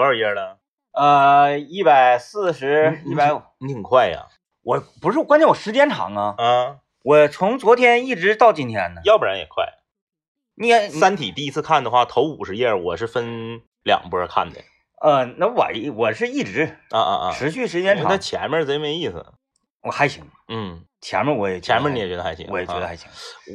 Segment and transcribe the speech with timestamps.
[0.00, 0.56] 多少页了？
[0.92, 3.42] 呃，一百四十，一百五。
[3.58, 4.28] 你挺快呀。
[4.62, 6.34] 我不是，关键我时间长啊。
[6.38, 9.02] 啊，我从昨天一直到今天呢。
[9.04, 9.66] 要不然也快。
[10.54, 14.62] 你《三体》第一次看的话，头五十页我是分两波看的。
[15.02, 18.06] 呃，那我我是一直啊啊啊，持续时间长。
[18.08, 19.34] 那前面贼没意思。
[19.82, 20.24] 我还行。
[20.48, 23.06] 嗯，前面我也前面你也觉得还行，我也觉得还行。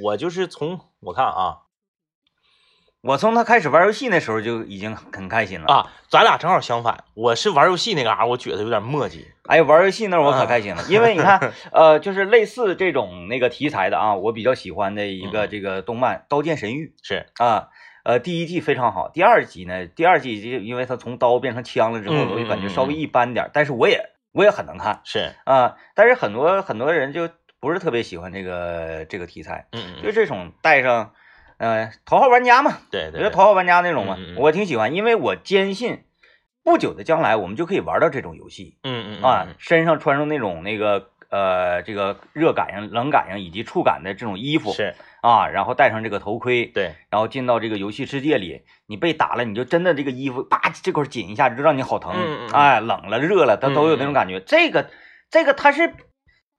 [0.04, 1.62] 我就是从我看啊。
[3.06, 5.92] 我从他开始玩游戏那时候就已经很开心了啊！
[6.10, 9.28] 咱俩正好相反，我是玩游戏那嘎，我觉得有点墨迹。
[9.46, 17.68] 哎，玩游戏那我可开心了，因为你看， 呃，就是类似这种那个题材的啊，我比较喜欢的一个这个动漫《刀剑神域》是啊，
[18.06, 31.12] 呃，第一季非常好，第二季呢，第二季就因为它从刀变成枪了之后，我就感觉稍微一般点，但是我也我也很能看，是啊，但是很多很多人就不是特别喜欢这个这个题材，嗯，就这种带上。
[31.58, 36.04] 呃，头号玩家嘛，对对，就头号玩家那种嘛，我挺喜欢，因为我坚信
[36.64, 44.94] 不久的将来我们就可以玩到这种游戏，嗯嗯啊，身上穿上那种那个呃这个热感应、冷感应以及触感的这种衣服是。
[45.22, 52.14] 啊，然后戴上这个头盔，对，然后进到这个游戏世界里，你被打了，你就真的这个衣服叭这块紧一下就让你好疼，
[52.54, 54.92] 哎，冷了热了它都有那种感觉，这个
[55.32, 55.96] 这个它是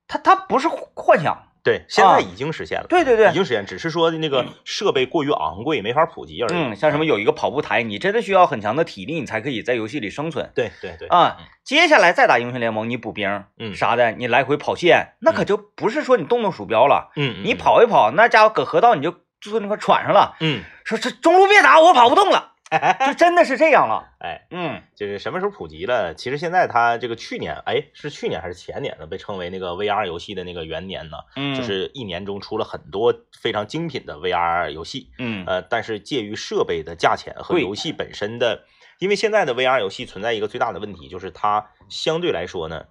[0.09, 1.46] 它它不是幻想。
[1.67, 2.87] 对，现在已经实现了。
[2.89, 6.53] 对对对，已经实现，只是说那个设备过于昂贵，没法普及而已。
[6.55, 10.49] 嗯，像什么有一个跑步台，你真的需要很强的体力，你才可以在游戏里生存。
[10.55, 11.09] 对对对。
[11.09, 17.11] 啊，接下来再打英雄联盟，你补兵，嗯，啥的，你来回跑线，那可就不是说你动动鼠标了。
[17.17, 20.37] 嗯，你跑一跑，那家伙搁河道你就坐那块喘上了。
[20.39, 22.53] 嗯，说这中路别打，我跑不动了。
[23.07, 26.15] 就真的是这样了，哎，嗯，就是什么时候普及了？
[26.15, 29.07] 其实现在它这个去年，哎，是去年还是前年呢？
[29.07, 31.19] 被称为那个 VR 游戏的那个元年呢？
[31.37, 38.65] 嗯，就是一年中出了很多非常精品的 VR 游戏，嗯，呃，但是介于设备的价钱和游戏本身的，
[38.99, 42.87] 因为现在的 VR 游戏存在一个最大的问题，就是它相对来说呢，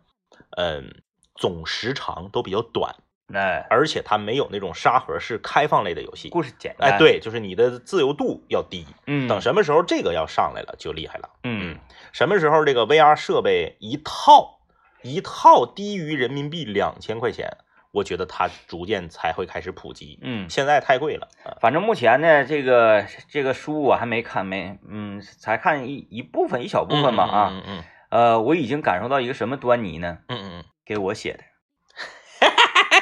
[0.55, 1.03] 嗯，
[1.35, 2.95] 总时长都比较短。
[3.33, 6.91] 哎，而且它没有那种沙盒式开放类的游戏，故事简单。
[6.91, 8.85] 哎，对，就是你的自由度要低。
[9.07, 11.29] 嗯，等什么时候这个要上来了，就厉害了。
[11.43, 11.77] 嗯，
[12.11, 14.59] 什么时候这个 VR 设备一套
[15.01, 17.57] 一套低于人民币两千块钱，
[17.91, 20.19] 我觉得它逐渐才会开始普及。
[20.21, 21.27] 嗯，现在太贵了。
[21.59, 27.23] 反正目前呢，这个这个书我还没看，没，嗯，才看一一部分，一小部分吧。
[27.23, 30.19] 啊，嗯嗯，呃，我已经感受到一个什么端倪呢？
[30.27, 31.43] 嗯嗯嗯，给我写的，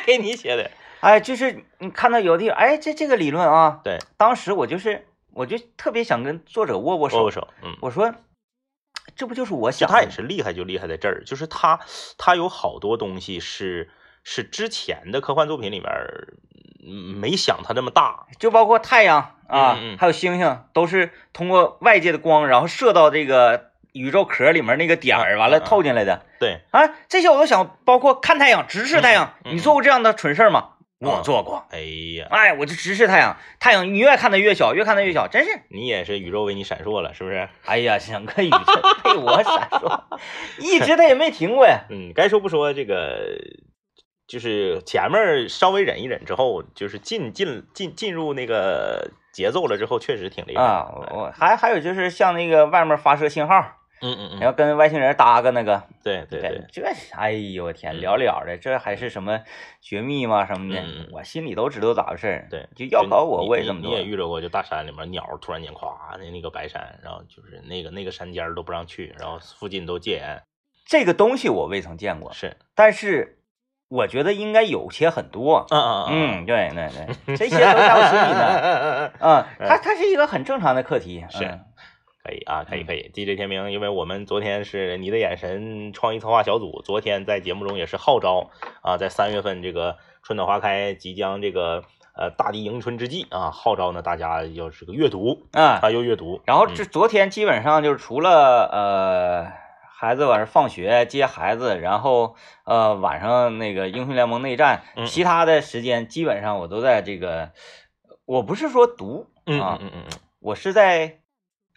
[0.05, 0.69] 给你写的。
[0.99, 8.13] 哎，就是你看到有的，哎，这这个理论啊，对，当时我就是，我就特别想跟作者握握手，握握手，嗯，我说，
[9.15, 11.81] 这不就是我想，他也是厉害，就厉害在这儿，就是他
[12.17, 13.89] 他有好多东西是
[14.23, 15.91] 是之前的科幻作品里面
[17.19, 19.97] 没想他这么大，就包括太阳啊，嗯。
[19.97, 30.69] 还有星星，都是通过外界的光，然后射到这个宇宙壳里面那个点儿，完了透进来的，对，啊，这些我都想，包括看太阳，直视太阳，嗯你做过这样的蠢事吗？
[30.99, 31.79] 我做过，哎
[32.17, 35.51] 呀，哎，我就直视太阳，太阳你越看它越小，越看它越小，真是。
[35.69, 37.47] 你也是宇宙为你闪烁了，是不是？
[37.65, 38.57] 哎呀，整个宇宙
[39.03, 40.01] 被我闪烁，
[40.59, 41.81] 一直它也没停过呀。
[41.91, 43.37] 嗯，该说不说，这个
[44.27, 50.87] 就是前面稍微忍一忍之后，就是进进进进入那个节奏了之后，确实挺厉害啊。
[51.11, 53.63] 我还还有就是像那个外面发射信号。
[54.03, 56.83] 嗯嗯嗯，要跟外星人搭个那个，对对对，这
[57.15, 59.39] 哎呦我天，了了的，这还是什么
[59.81, 60.83] 绝密吗什么的，
[61.13, 63.89] 我心里都知道咋回事对，就要考我我也这么做。
[63.89, 70.43] 你也遇着过，就大山里面鸟突然间咵那那个白山，然后就是那个那个山尖都不让去，然后附近都戒严。
[70.85, 73.39] 这个东西我未曾见过，是，但是
[73.87, 75.65] 我觉得应该有些很多。
[75.69, 76.89] 嗯嗯嗯，对对
[77.25, 79.11] 对，这些都在我心里呢。
[79.21, 81.25] 嗯，它它是一个很正常的课题。
[81.29, 81.59] 是。
[82.23, 83.11] 可以啊，可以可以。
[83.13, 88.49] DJ 天明，因为我们昨天是你的眼神创意策划小组，昨天在节目中也是号召
[88.81, 91.83] 啊，在三月份这个春暖花开，即将这个
[92.15, 96.39] 呃大地迎春之际啊，号召呢大家要是个阅读啊，啊，要阅读。
[96.45, 99.51] 然后这昨天基本上就是除了呃
[99.85, 107.51] 孩子晚上放学接孩子，然后呃晚上那个英雄联盟内战，其他的时间基本上我都在这个，
[108.23, 109.27] 我不是说读
[109.59, 110.03] 啊，嗯嗯嗯，
[110.39, 111.19] 我是在。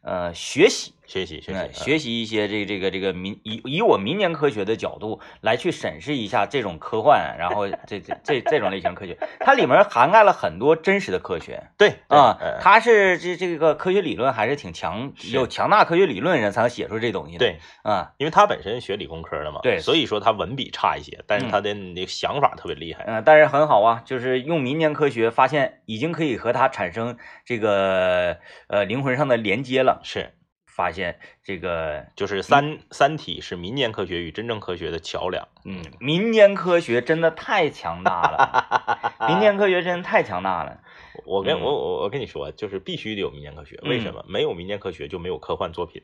[0.02, 11.62] 呃，学习学习学习学习一些这这个这个民以以我民间科学的角度来去审视一下这种科幻，然后这这这这种类型科学，它里面涵盖了很多真实的科学。
[11.79, 17.38] 对啊，它是这这个科学理论还是挺强，有强大科学理论人才能写出这东西的。
[17.38, 23.05] 对啊，因为他本身学理工科的嘛，对，所以说他文笔差一些，但是他的那个想法特别厉害。
[23.06, 28.38] 嗯，但是很好啊，就是用民间科学发现已经可以和他产生这个
[28.69, 30.00] 呃灵魂上的连接了。
[30.03, 30.35] 是，
[30.76, 35.49] 发现这个，就是三三体是民间科学与真正科学的桥梁。
[35.64, 40.78] 嗯，民间科学真的太强大了， 民间科学真的太强大了。
[41.25, 44.23] 我跟嗯我我我跟你说，就是必须得有民间科学，为什么？
[44.28, 46.02] 没有民间科学就没有科幻作品。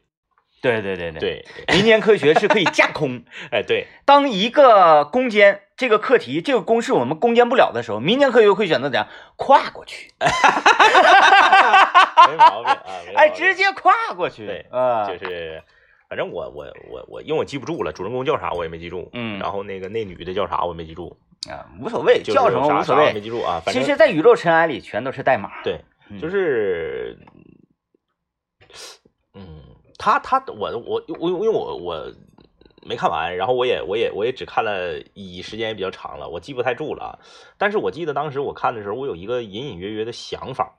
[0.62, 3.24] 对对对对，对，民间科学是可以架空。
[3.52, 10.12] 哎，对，当一个攻坚这个课题、这个公式我们攻坚不了的时候，民间科学会选择怎样跨过去？
[13.22, 14.46] 没毛病啊，没毛哎，直接跨过去。
[14.46, 15.62] 对啊，就是，
[16.08, 21.16] 反正我我我我，因为我记不住了，主人公叫啥我也没记住，嗯然后那个那女的叫啥我也没记住，
[21.48, 23.12] 啊，无所谓，就叫什么啥无所谓。
[23.12, 25.62] 没记住啊，其实，在宇宙尘埃里全都是代码。
[25.62, 25.80] 对，
[26.10, 27.18] 嗯就是，
[29.34, 29.62] 嗯，
[29.98, 32.12] 他他我我我因为我我
[32.84, 37.18] 没看完，然后我也我也我也只看了一时间也比较长了，我记不太住了啊。
[37.56, 40.74] 但是我记得当时我看的时候，我有一个隐隐约约的想法，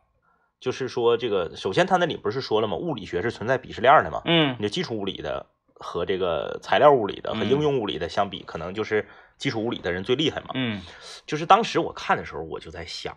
[0.63, 2.77] 就是说这个首先他那里不是说了吗？
[2.77, 4.21] 物理学是存在鄙视链的嘛？
[4.23, 5.45] 嗯你的基础物理的
[5.75, 9.05] 和这个材料物理的和嗯应用物理的相比，可能就是
[9.37, 10.51] 基础物理的人最厉害嘛。
[10.53, 10.81] 嗯
[11.25, 13.13] 就是当时我看的时候，我就在想，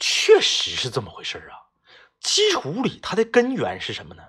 [0.00, 1.70] 确实是这么回事儿啊。
[2.18, 4.24] 基础物理它的根源是什么呢？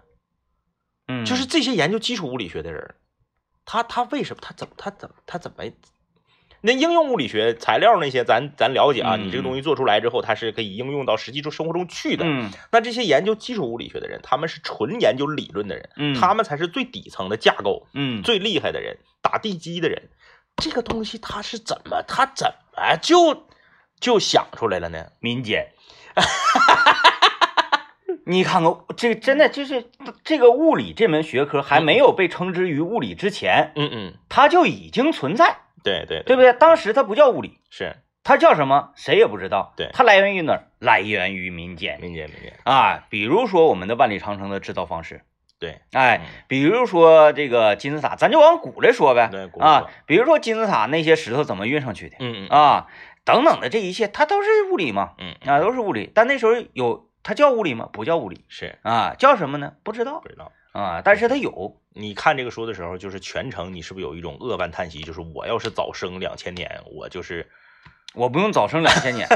[1.08, 2.96] 嗯，就是这些研究基础物理学的人，
[3.66, 5.64] 他他为什么他怎么他怎么他怎么？
[6.62, 12.26] 那应用物理学材料那些咱咱了解啊，嗯你这个东西做出来之后，它是可以应用到实际中生活中去的。
[12.26, 17.88] 嗯那这些研究基础物理学的人，他们是纯研究理论的人，嗯他们才是最底层的架构。
[17.94, 20.10] 嗯最厉害的人，打地基的人，
[20.58, 23.46] 这个东西他是怎么他怎么就
[24.00, 25.06] 就想出来了呢？
[25.20, 25.68] 民间。
[28.26, 29.90] 你看看，这真的就是
[30.24, 36.54] 这个物理这门学科还没有被称之于物理之前，嗯嗯，它就已经存在，对对对不对？
[36.54, 38.92] 当时它不叫物理，是它叫什么？
[38.96, 39.74] 谁也不知道。
[39.76, 40.68] 对它来源于哪儿？
[40.80, 43.06] 来源于民间民间民间，啊。
[43.10, 45.22] 比如说我们的万里长城的制造方式，
[45.60, 49.30] 对哎嗯，比如说这个金字塔，咱就往古来说呗。
[49.32, 52.88] 对古啊，比如说金字塔那些石头怎么运上去的嗯嗯啊，
[53.26, 56.12] 等等的这一切，它都是物理嘛，嗯啊，都是物理。
[56.14, 57.90] 但那时候有它叫物理吗？
[57.92, 59.74] 不叫物理是啊，叫什么呢？
[59.84, 60.52] 不知道不知道。
[60.82, 61.82] 啊，但是他有。
[61.94, 65.02] 你看这个书的时候，就是全程你是不是有一种扼腕叹息？
[65.02, 67.50] 就是我要是早生两千年，我就是
[68.14, 69.28] 我不用早生两千年，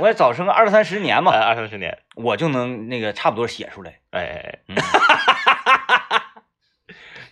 [0.00, 4.76] 我也早生个二三十年嘛， 呃二三十年，我就能那个差不多写出来哎哎哎，嗯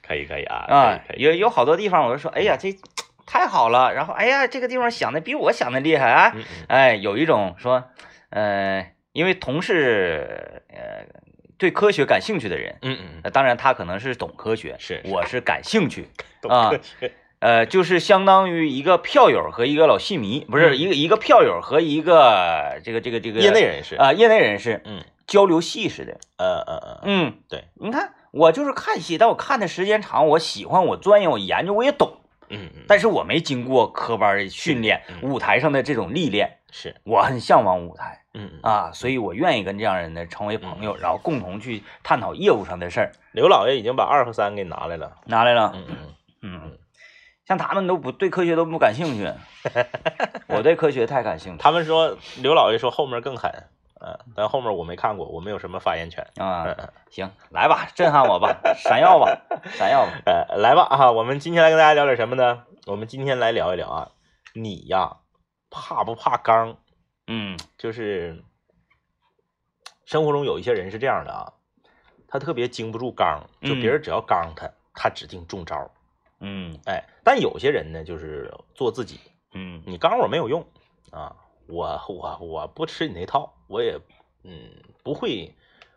[0.07, 1.01] 可以可以啊啊。
[1.17, 2.79] 有有好多地方，我就说，哎呀，这
[3.27, 3.93] 太好了。
[3.95, 6.31] 然后，哎呀，这个地方想的比我想的厉害啊。
[6.35, 7.85] 嗯嗯哎，有一种说，
[8.31, 11.07] 呃，因为同事呃
[11.57, 15.11] 对科学感兴趣的人，嗯嗯呃，当然他可能是懂科学，是是。
[15.13, 16.09] 我是感兴趣，
[16.43, 17.13] 懂啊科学。
[17.41, 20.77] 呃，就是相当于一个票友和一个老戏迷，不是嗯。
[20.79, 26.19] 一个一个票友和一个这个这个这个业内人士，啊、业内人士嗯交流戏似的。
[26.39, 32.17] 呃呃呃，嗯，对，你看我就是看戏，但我看的时间长，我喜欢，我钻研，我研究，我也懂，
[32.49, 38.61] 嗯嗯，但是我没经过科班的训练，嗯舞台上的这种历练，是，我很向往舞台嗯嗯。
[38.63, 43.13] 啊，所以我愿意跟这样人呢成为朋友，然后共同去探讨业务上的事儿。
[43.33, 45.97] 刘老爷已经把二和三给拿来了，拿来了，嗯嗯
[46.43, 46.61] 嗯。
[46.65, 46.79] 嗯，
[47.47, 49.31] 像他们都不对科学都不感兴趣，
[50.49, 51.59] 我对科学太感兴趣。
[51.59, 53.51] 他们说刘老爷说后面更狠，
[54.07, 56.27] 嗯，但后面我没看过，我没有什么发言权。
[56.37, 56.65] 啊。
[56.67, 59.41] 嗯行，来吧，震撼我吧，闪耀吧，
[59.71, 60.13] 闪耀吧。
[60.27, 62.65] 呃，来吧啊，我们今天来跟大家聊点什么呢？
[62.87, 64.11] 我们今天来聊一聊啊，
[64.53, 65.17] 你呀
[65.71, 66.77] 怕不怕刚？
[67.27, 68.45] 嗯就是
[70.05, 71.53] 生活中有一些人是这样的啊，
[72.29, 75.91] 他特别经不住刚，就别人只要刚他，他指定中招。
[76.41, 79.19] 嗯哎，但有些人呢，就是做自己，
[79.55, 80.67] 嗯你刚我没有用
[81.11, 81.35] 啊，
[81.67, 83.99] 我我我不吃你那套，我也
[84.43, 84.71] 嗯
[85.03, 85.55] 不会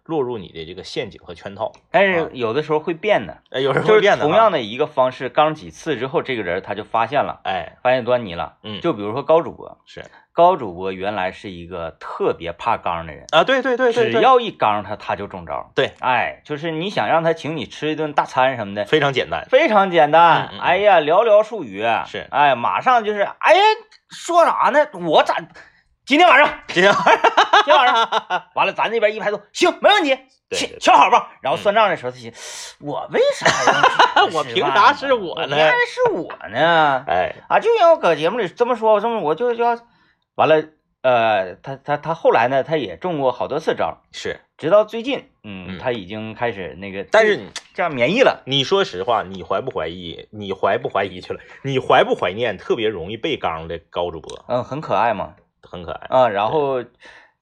[0.07, 1.71] 落入你的这个陷阱和圈套。
[1.91, 8.57] 但是有的时候会变的，哎，有时候会变的，同样的一个方式，刚几次之后，这个人他就发现了，哎，发现端倪了。
[8.63, 15.71] 嗯，就比如说高主播，是高主播原来是一个特别怕刚的人，啊，对对对对，只要一刚他，他就中招。
[15.75, 20.59] 对，哎，就是你想让他请你吃一顿大餐什么的，非常简单，非常简单嗯嗯。
[20.59, 23.61] 嗯哎呀，寥寥数语，是哎，马上就是，哎呀，
[24.09, 24.87] 说啥呢？
[24.93, 25.35] 我咋
[26.07, 27.15] 今天晚上，今天晚上，
[27.65, 30.17] 今天晚上完了，咱这边一排都行，没问题，
[30.51, 31.33] 请对对瞧好吧。
[31.41, 33.45] 然后算账的时候，他寻思，我为啥
[34.15, 37.03] 要 我凭啥是我呢凭啥是我呢？
[37.07, 39.77] 哎，啊，就因为我搁节目里这么说，我这么我就要
[40.35, 40.63] 完了。
[41.03, 47.39] 呃，他他他后来呢，他也中过好多次招，是，直到最近，嗯，嗯他已经开始那个，但是
[47.73, 48.41] 这样免疫了。
[48.45, 50.27] 你说实话，你怀不怀疑？
[50.31, 51.39] 你怀不怀疑去了？
[51.63, 54.45] 你怀不怀念特别容易被刚的高主播？
[54.47, 55.35] 嗯，很可爱嘛。
[55.69, 56.83] 很可爱，啊，然后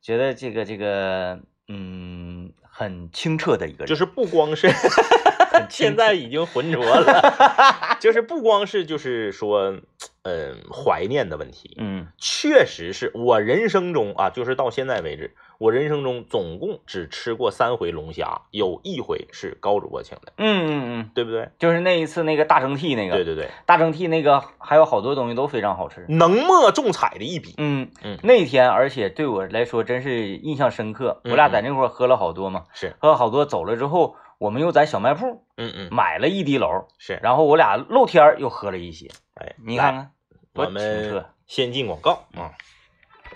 [0.02, 4.70] 觉得这个这个，嗯，很清澈的一个人，就是不光是
[5.70, 9.78] 现在已经浑浊了， 就是不光是就是说，
[10.24, 12.08] 嗯，怀念的问题，嗯。
[12.18, 21.50] 确实是我人生中啊，就是到现在为止，我人生中总共只吃过三回龙虾，有一回是高主播请的，嗯嗯嗯，对不对？
[21.58, 26.06] 就是那一次那个大蒸屉那个，对对对，大蒸屉那个还有好多东西都非常好吃。
[26.10, 31.22] 浓墨重彩的一笔，嗯嗯那天而且对我来说真是印象深刻。
[31.24, 37.20] 嗯我俩在那块喝了好多嘛，是，喝了好多，走了之后，我们又在小卖铺嗯嗯，买了一滴楼，是。
[37.24, 39.10] 然后我俩露天又喝了一些。
[39.36, 40.12] 哎，你看看，
[40.54, 42.52] 多我们先进广告啊。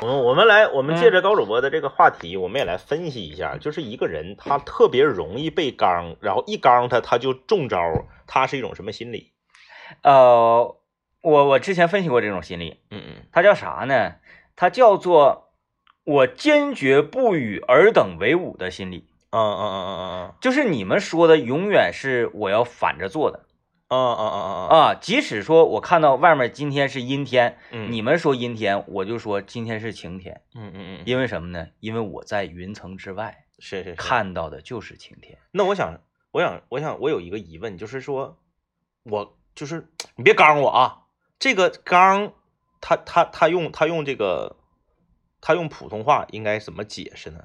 [0.02, 1.12] 我们我们来，我们借嗯。
[1.12, 7.78] 着高主播的这个话题，我们也来分析一下，就是一个人他特别容易被刚，然后一刚他他就中招，
[8.26, 9.34] 他是一种什么心理？
[10.04, 10.78] 呃，
[11.22, 13.16] 我我之前分析过这种心理，嗯嗯。
[13.34, 14.16] 他叫啥呢？
[14.56, 15.50] 他叫做
[16.06, 20.34] 我坚决不与尔等为伍的心理，嗯嗯嗯嗯嗯。
[20.40, 23.46] 就是你们说的永远是我要反着做的
[23.90, 24.96] 嗯嗯嗯嗯啊。
[24.96, 31.68] 即使说我看到外面今天是阴天，嗯，你们说阴天，我就说今天是晴天，嗯嗯嗯，因为什么呢？
[31.80, 33.96] 因为我在云层之外是是是。
[33.96, 35.38] 看到的就是晴天。
[35.52, 38.40] 那我想，我想，我想，我有一个疑问，就是说，
[39.04, 42.34] 我就是你别刚我啊，这个刚，
[42.80, 44.58] 他他他用他用这个，
[45.42, 47.44] 他用普通话应该怎么解释呢？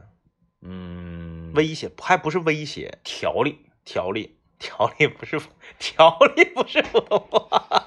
[0.67, 5.41] 嗯，威胁还不是威胁，条例条例，条例不是
[5.79, 7.85] 条例不是普通话，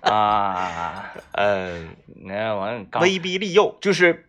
[0.00, 4.26] 啊， 嗯，那完了威逼利诱，就是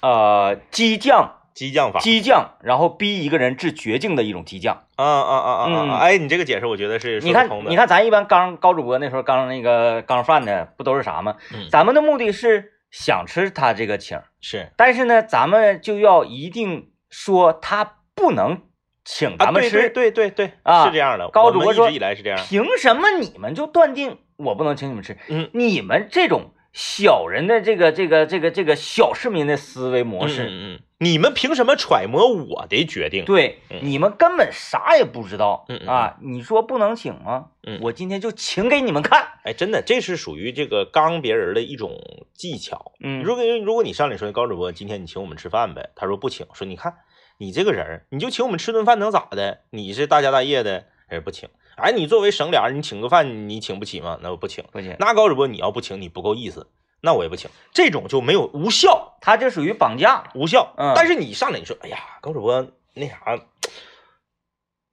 [0.00, 4.84] 呃激将激将法，激将，然后逼一个人至绝境的一种激将。
[4.96, 5.98] 啊啊啊啊嗯啊！
[5.98, 7.48] 哎，你这个解释我觉得是你看。
[7.68, 11.36] 你看，咱一般刚高主播那时候刚那个刚饭的，不都是啥吗？
[11.52, 18.62] 嗯咱们的目的是想吃他这个请，是但是呢，咱们就要一定说他不能
[19.04, 19.70] 请咱们吃。
[19.70, 21.28] 对对对对，啊是这样的。
[21.30, 22.38] 高主播说一直以来是这样。
[22.48, 25.16] 凭什么你们就断定我不能请你们吃？
[25.28, 33.24] 嗯，你们这种小人的这个这个这个这个小市民的思维模式，嗯嗯嗯，你们凭什么揣摩我的决定？
[33.24, 36.16] 对，嗯你们根本啥也不知道嗯嗯啊！
[36.22, 37.46] 你说不能请吗？
[37.64, 39.28] 嗯我今天就请给你们看。
[39.44, 42.00] 哎，真的，这是属于这个刚别人的一种
[42.32, 42.92] 技巧。
[43.00, 46.94] 嗯如果如果你上来说高主播，今天你请我们吃饭呗，他说不请，说你看
[47.38, 49.60] 你这个人儿，你就请我们吃顿饭能咋的？
[49.70, 51.48] 你是大家大业的，人不请。
[51.76, 54.18] 哎，你作为省脸儿，你请个饭你请不起吗？
[54.22, 54.64] 那我不请。
[54.70, 56.68] 不行，那高主播你要不请，你不够意思，
[57.00, 57.50] 那我也不请。
[57.72, 60.24] 这种就没有无效，他这属于绑架。
[60.34, 60.74] 无效。
[60.76, 63.16] 嗯但是你上来你说，哎呀，高主播那啥，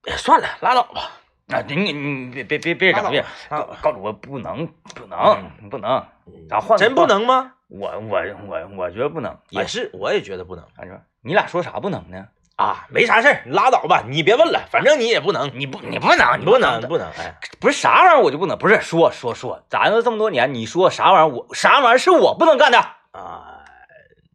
[0.08, 1.12] 哎算了，拉倒吧。
[1.48, 6.06] 啊，你你你别别别别整别高高主播不能不能不能，
[6.48, 7.54] 咱换真不能吗？
[7.68, 12.26] 我我我我觉得不能，也是，我也觉得不能他说你俩说啥不能呢？
[12.56, 22.78] 啊，没啥事儿，你拉倒吧，你别问了，反正你也不能，你不你不能你不能不能，哎，不是啥玩意儿我就不能，不是说说说，咱都这么多年，你说啥玩意儿我啥玩意儿是我不能干的？
[23.12, 23.64] 啊，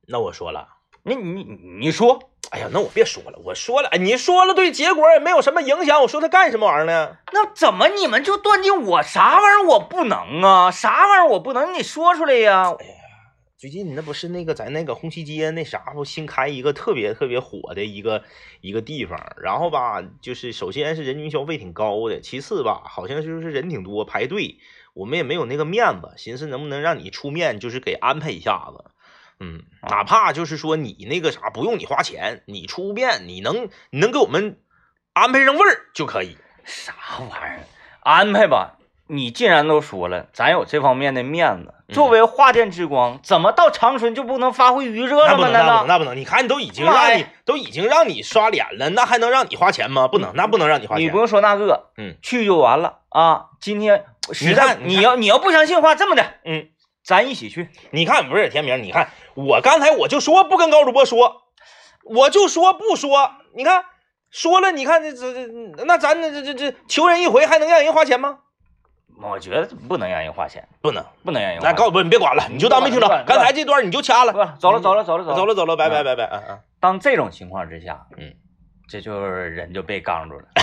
[0.08, 0.68] 那我说了，
[1.02, 1.44] 你你
[1.80, 2.18] 你说，
[2.50, 7.16] 哎呀，那我别说了，我说了，哎，你说了对结果也没有什么影响，我说他干什么玩意儿呢？
[7.30, 10.70] 那怎么你们就断定我啥玩意儿我不能啊？
[10.70, 11.74] 啥玩意儿我不能？
[11.74, 12.74] 你说出来呀！
[13.64, 18.22] 最近那不是那个在那个红旗街那啥不新开一个特别特别火的一个
[18.60, 24.58] 一个地方，然后吧，就是首先是人均消费挺高的，其次吧，好像就是人挺多排队，
[24.92, 28.84] 我们也没有那个面子，寻思能不能让你出面，就是给安排一下子，
[29.40, 34.58] 嗯，哪怕就是说你那个啥不用你花钱，你出面，你能你能给我们
[35.14, 37.64] 安排上位儿就可以，啥玩意儿？
[38.02, 38.76] 安排吧。
[39.06, 45.36] 你既然都说了，咱有这方面的面子，嗯作为华电之光，怎么到长春就不能发挥余热了吗？
[45.36, 45.84] 那不能，难那不能，道？
[45.86, 50.08] 那不能，你看都已经让你都已经让你刷脸了，那还能让你花钱吗？
[50.08, 51.18] 不能，那不能让你花钱你不。
[51.18, 53.46] 用说那个，嗯，去就完了啊。
[53.60, 56.68] 今天实在你要你要不相信的话，这么的，嗯，
[57.04, 57.68] 咱一起去。
[57.90, 61.42] 你看，不是天明，你看我刚才我就说不跟高主播说，
[62.04, 63.84] 我就说不说，你看
[64.30, 68.38] 说了，你看这这这，那咱这这这这求人一回还能让人花钱吗？
[69.30, 71.04] 我觉得不能让人花钱，不能。
[71.24, 71.72] 不能让人花钱。
[71.72, 74.32] 那高主播你别管了，你就当没听着，刚才这段你就掐了。
[74.32, 75.36] 不走了走了走了走了。
[75.36, 76.58] 走了走了，拜拜拜拜，嗯嗯。
[76.80, 78.34] 当这种情况之下，嗯，
[78.88, 80.44] 这就是人就被刚住了。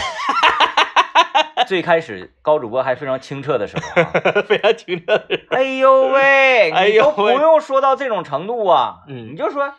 [1.67, 4.11] 最开始高主播还非常清澈的时候、啊，
[4.47, 5.21] 非常清澈。
[5.51, 9.71] 哎呦喂，哎你都不用说到这种程度啊，嗯你就说，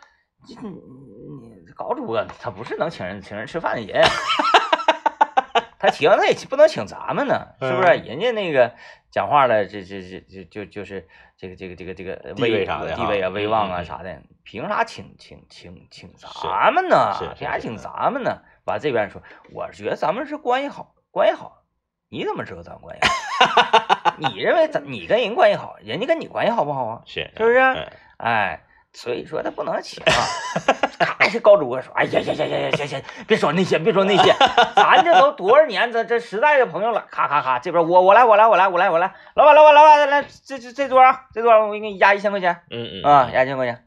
[0.49, 4.03] 你你高主播他不是能请人请人吃饭的人，
[5.83, 7.89] 他请那也不能请咱们呢，是不是？
[7.89, 8.73] 嗯人家那个
[9.11, 17.13] 讲话了，这这这这就就是这个这个这个这个地位啥的哈地位啊、威望啊啥的，凭啥请请请请咱们呢？
[17.37, 18.43] 凭啥请咱们呢？
[18.65, 19.21] 完这边说，
[19.53, 21.65] 我觉得咱们是关系好，关系好，
[22.09, 24.15] 你怎么知道咱关系好？
[24.19, 27.03] 你认为咱你跟人关系好，人家跟你关系好不好啊？
[27.07, 27.59] 是是不是？
[27.59, 28.63] 嗯哎，
[28.93, 30.05] 所以说他不能抢。
[31.05, 34.35] 咔，这高主播说：“哎呀呀呀呀呀，行行，别说那些，别说那些，
[34.75, 43.85] 咱这都多少年这这时代的朋友了。”咔咔咔，这边我我来我来我来我来我来，老板老板老板来这这这桌啊，这桌我给你压一千块钱嗯嗯啊，压一千块钱。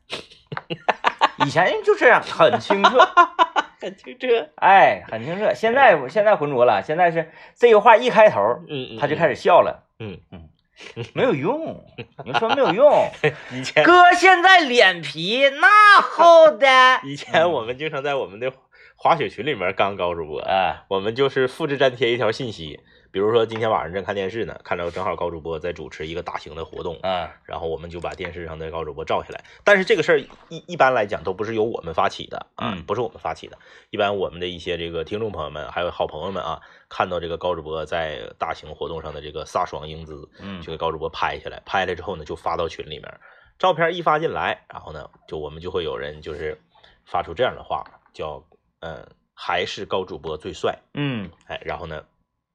[1.46, 2.98] 以前就这样，很清澈，
[3.82, 4.28] 很清澈。
[4.56, 5.54] 哎，很清澈。
[5.54, 9.84] 现在现在浑浊了，现在是这个话一开头，嗯嗯，他就开始笑了。
[10.00, 10.48] 嗯嗯，
[11.14, 11.84] 没有用，
[12.26, 13.10] 你说没有用。
[13.54, 16.68] 以前哥现在脸皮那厚的，
[17.04, 18.52] 以前我们经常在我们的
[18.98, 22.80] 滑雪群里面刚高主播，哎，我们就是复制粘贴一条信息，
[23.12, 29.44] 比如说今天晚上正看电视呢，看到正好高主播在主持一个大型的活动，嗯然后我们就把电视上的高主播照下来。
[29.64, 33.58] 但是这个事儿一一般来讲都不是由我们发起的啊，嗯不是我们发起的。
[33.92, 43.20] 一般我们的一些这个听众朋友们，还有好朋友们啊，看到这个高主播在大型活动上的这个飒爽英姿，嗯就给高主播拍下来，拍下来之后呢，就发到群里面。
[43.60, 46.60] 照片一发进来，然后呢，就我们就会有人就是
[47.06, 48.44] 发出这样的话，叫
[48.86, 52.06] 嗯，还是高主播最帅，嗯，哎，然后呢，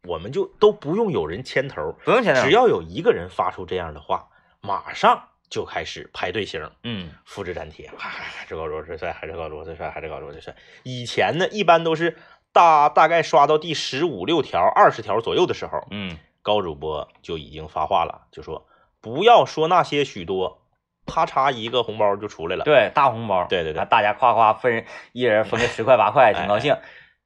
[0.06, 4.28] 我们就都不用有人牵头，不用牵头，只要有一个人发出这样的话，
[4.60, 7.10] 马上就开始排队型，嗯。
[7.24, 10.54] 复制粘贴，还还是高主播最帅，还是高主播最帅，还是高主播最帅。
[10.84, 12.16] 以前呢，一般都是
[12.52, 16.16] 大大概刷到第十五六条、二十条左右的时候，嗯。
[16.42, 18.66] 高主播就已经发话了，就说
[19.02, 20.62] 不要说那些许多，
[21.10, 26.76] 啪嚓一个红包就出来了。，对，大红包，对对对啊大家夸夸分，一人分个十块八块，挺高兴。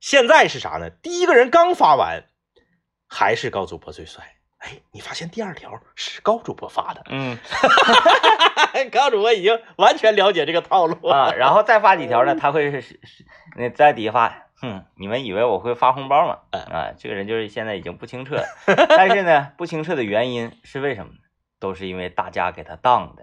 [0.00, 0.90] 现在是啥呢？
[0.90, 2.24] 第一个人刚发完，
[3.08, 4.24] 还是高主播最帅。
[4.58, 7.38] 哎，你发现第二条是高主播发的，嗯
[8.90, 13.26] 高主播已经完全了解这个套路啊，然后再发几条呢， 他会是是是
[13.56, 16.38] 那在底下发，哼，你们以为我会发红包吗？
[16.50, 18.46] 哎啊，这个人就是现在已经不清澈了，
[18.88, 21.18] 但是呢，不清澈的原因是为什么呢？
[21.60, 23.22] 都是因为大家给他当的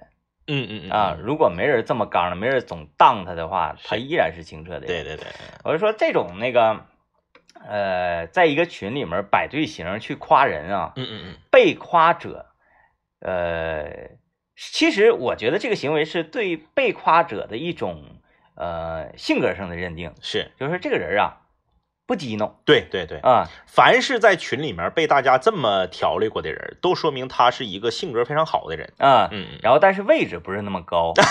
[0.53, 4.85] 嗯嗯嗯啊，，如果没人这么刚了，没人总当他的话，他依然是清澈的。
[4.85, 5.25] 对对对，
[5.63, 6.85] 我就说这种那个，
[7.65, 12.47] 呃，在一个群里面摆队形去夸人啊，嗯嗯嗯，被夸者，
[13.21, 14.09] 呃，
[14.57, 18.03] 其实我觉得这个行为是对被夸者的一种
[18.55, 20.51] 呃性格上的认定，是。
[20.59, 21.40] 就是说这个人啊
[22.11, 28.91] 不激怒对对对，啊，凡是在群里面被大家这么调理过的人，都说明他是一个性格非常好的人。
[28.97, 31.13] 啊，嗯嗯，然后但是位置不是那么高。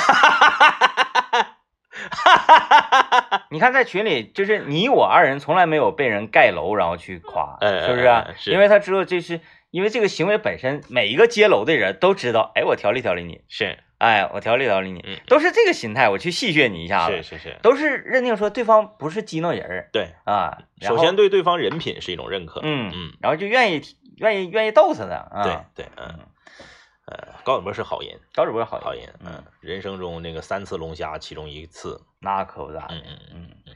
[3.51, 8.25] 你看在群里，就是你我二人从来没有被人盖楼然后去夸，哎是不是？
[8.39, 15.21] 是因为他知道这是因为这个行为本身，每一个接楼的人都知道，哎，我调理调理你，是哎，我调理调理你，嗯。
[15.27, 20.59] 都是这个心态，我去戏谑你一下子，是是是，都是认定说对方不是激怒人儿对，啊。
[20.81, 22.61] 首先对对方人品是一种认可。
[22.65, 23.83] 嗯嗯，然后就愿意
[24.17, 25.43] 愿意愿意逗他的啊。
[25.45, 26.19] 对，对，嗯
[27.07, 33.75] 呃，高主播是好人，高主播好好人，嗯，人生中那个三次龙虾，其中一次，那可不咋的嗯，嗯嗯，嗯，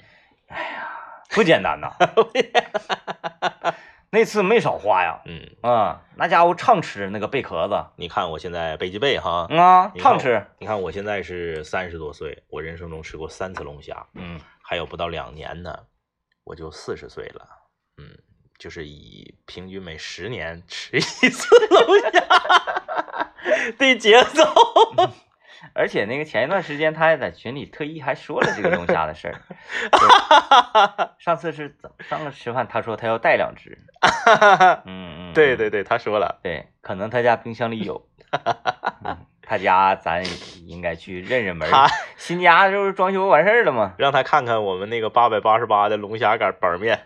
[0.48, 0.88] 哎呀，
[1.30, 1.90] 不简单呐
[4.14, 15.76] 那次没少花呀，嗯，啊，那家伙畅吃那个贝壳子，你看我现在背脊背哈，嗯啊，畅吃，你看我现在是三十多岁，我人生中吃过三次龙虾，嗯还有不到两年呢，
[16.44, 17.44] 我就四十岁了，
[17.98, 18.16] 嗯，
[18.56, 22.10] 就是以平均每十年吃一次龙虾
[23.76, 24.44] 的节奏，
[25.72, 29.34] 而且那个前一段时间他还在群里特意还说了这个龙虾的事儿，
[29.90, 33.78] 对上次是怎么上次吃饭他说他要带两只，
[34.84, 38.06] 嗯对对对，他说了，对，可能他家冰箱里有。
[39.04, 40.22] 嗯他家咱
[40.66, 41.68] 应该去认认门
[42.16, 46.98] 新家就是装修完事儿了嘛，让他看看我们那个八百八十八的龙虾杆板面，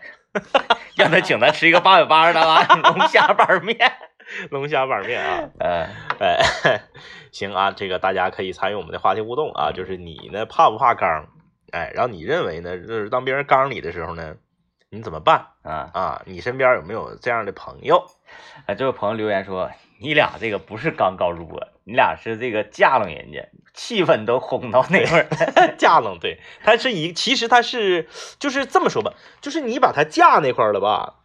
[0.95, 3.77] 让他请咱吃一个八百八十的啊龙虾板面。
[4.51, 5.87] 龙虾板面啊，呃，
[6.19, 6.81] 哎，
[7.31, 11.27] 行啊，这个大家可以参与我们的话题互动啊，就是你呢怕不怕缸？
[11.71, 12.77] 哎，然后你认为呢？
[12.79, 14.35] 就是当别人缸你的时候呢，
[14.89, 16.21] 你怎么办啊，啊？
[16.25, 18.05] 你身边有没有这样的朋友？
[18.65, 25.27] 啊，这位朋友留言说，你俩这个不是刚高主播，你俩是这个架楞人家，气氛都烘到那会儿。
[25.77, 28.07] 架楞，对，他是一，其实他是
[28.39, 31.18] 就是这么说吧，就是你把他架那块儿了吧，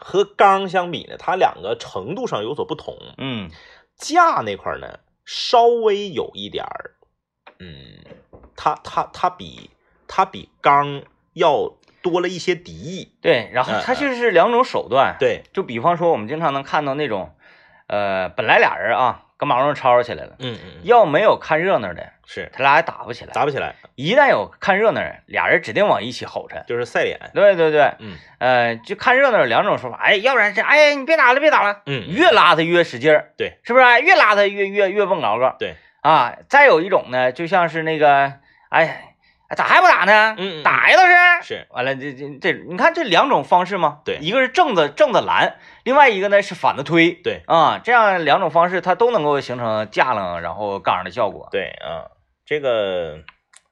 [0.00, 2.96] 和刚相比呢，它两个程度上有所不同。
[3.18, 3.50] 嗯
[3.96, 6.92] 架那块儿呢，稍微有一点儿，
[7.58, 8.02] 嗯，
[8.56, 9.70] 它它它比
[10.08, 11.02] 它比刚
[11.34, 13.12] 要多了一些敌意。
[13.20, 17.34] 对，然后嗯他就是两种手段。，对，就比方说我们经常能看到那种，
[17.88, 20.32] 呃，本来俩人啊跟马路上吵吵起来了。
[20.38, 22.50] 嗯嗯，要没有看热闹的，是。
[22.52, 23.32] 他俩也打不起来。
[23.32, 26.62] 打不起来，一旦有看热闹人，俩人指定往一起吼着。
[26.68, 28.18] 就是赛脸，对对对，嗯。
[28.38, 34.00] 呃，就看热闹有两种说法，哎，要不然是，哎，你别打了，别打了，嗯，越拉他越使劲儿，对，是不是？
[34.02, 38.34] 越拉他越越越蹦高个，对，啊，再有一种呢，就像是那个，
[38.68, 39.09] 哎，
[39.56, 40.34] 咋还不打呢？
[40.38, 41.12] 嗯嗯打呀倒是。
[41.42, 44.00] 是，完了，这这这，你看这两种方式吗？
[44.04, 47.12] 对一个是正的正的拦，另外一个呢是反的推。
[47.12, 51.48] 对啊，这样两种方式它都能够形成架楞然后杠上的效果。
[51.50, 52.10] 对啊，
[52.44, 53.20] 这个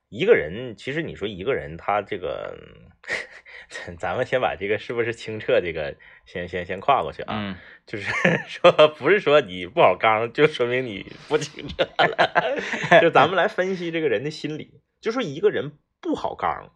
[0.08, 2.56] 一个人，其实你说一个人，他这个，
[3.98, 8.10] 咱们先把这个是不是清澈这个先先先跨过去啊，嗯，就是
[8.48, 12.56] 说不是说你不好刚，就说明你不清澈了，
[13.02, 16.70] 就咱们来分析这个人的心理，就说一个人不好刚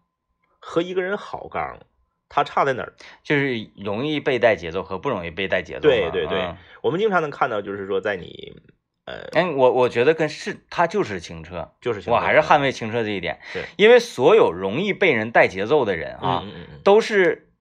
[0.59, 1.81] 和一个人好刚，
[2.29, 2.95] 他差在哪儿？
[3.23, 5.81] 就是容易被带节奏和不容易被带节奏。
[5.81, 8.61] 对对对嗯我们经常能看到，就是说在你
[9.05, 17.53] 呃，哎，我我觉得跟是他就是清澈，就是我还是捍卫清澈这一点，对因为所有容易被人带节奏的人啊，嗯嗯嗯都是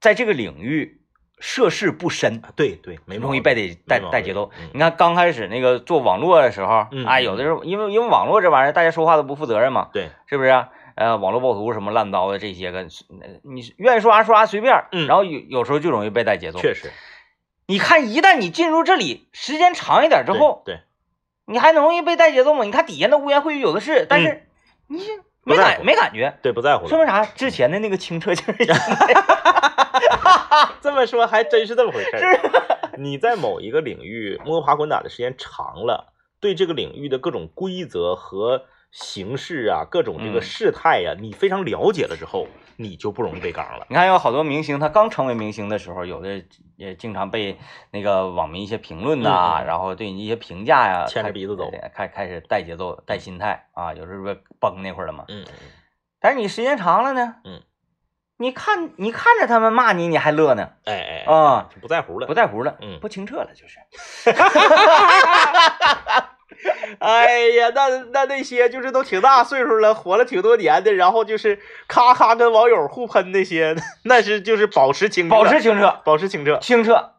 [0.00, 1.02] 在这个领域
[1.38, 4.50] 涉世不深，嗯，对对，没容易被被带带带节奏。
[4.58, 10.68] 嗯你看刚开始那个做网络的时候，嗯哎，嗯有的时候因为因为网络这玩意儿，大家说话都不负责任嘛，对，是不是啊？
[10.94, 16.58] 呃，网络暴徒什么烂刀的这些个，呃你愿意说啥说啥随便，嗯然后有有时候就容易被带节奏。
[16.58, 16.90] 确实
[17.66, 20.80] 你看，一旦你进入这里时间长一点之后，对，
[21.44, 22.64] 你还容易被带节奏吗？
[22.64, 24.48] 你看底下那污言秽语有的是，但是
[24.86, 25.02] 你
[25.42, 26.88] 没感没感觉，对不在乎。
[26.88, 27.26] 说明啥？
[27.26, 28.66] 之前的那个清澈就是
[30.80, 32.92] 这么说还真是这么回事儿。
[32.98, 43.86] 你在某一个领域摸爬滚打的时间长了，对这个领域的各种规则和形式啊，各种这个嗯事态呀、你非常了解了之后，你就不容易被刚了。
[43.90, 46.42] 你看有好多明星，他刚成为明星的时候，有的
[46.76, 47.58] 也经常被
[47.90, 51.70] 那个网民一些评论呐、然后对你一些评价呀，牵着鼻子走。
[51.92, 55.24] 开开始带节奏、带心态啊，有时候不崩那会儿了嘛。
[55.28, 55.44] 嗯，
[56.18, 57.60] 但是你时间长了呢，嗯，
[58.38, 62.34] 你看你看着他们骂你，你还乐呢，哎哎啊，就不在乎了不。
[62.34, 63.78] 在乎了，嗯不清澈了，就是。
[66.98, 77.10] 哎呀，那那那些就是都挺大岁数了，活了挺多年的，然后就是咔咔跟网友互喷那些， 那是就是保持清澈，保持清澈，保持清澈，清澈，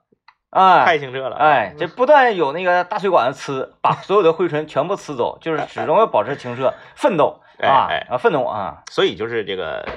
[0.49, 1.35] 哎，太清澈了。
[1.37, 9.87] 哎，这不断有那个大水管子呲，把所有的灰尘全部呲走，就是始终要保持清澈，奋斗 啊啊，奋斗啊，所以就是这个，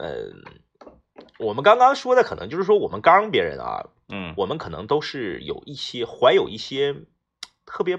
[0.00, 0.32] 呃，
[1.38, 6.96] 我们刚刚说的可能就是说我们刚别人啊，嗯我们可能都是有一些怀有一些
[7.66, 7.98] 特别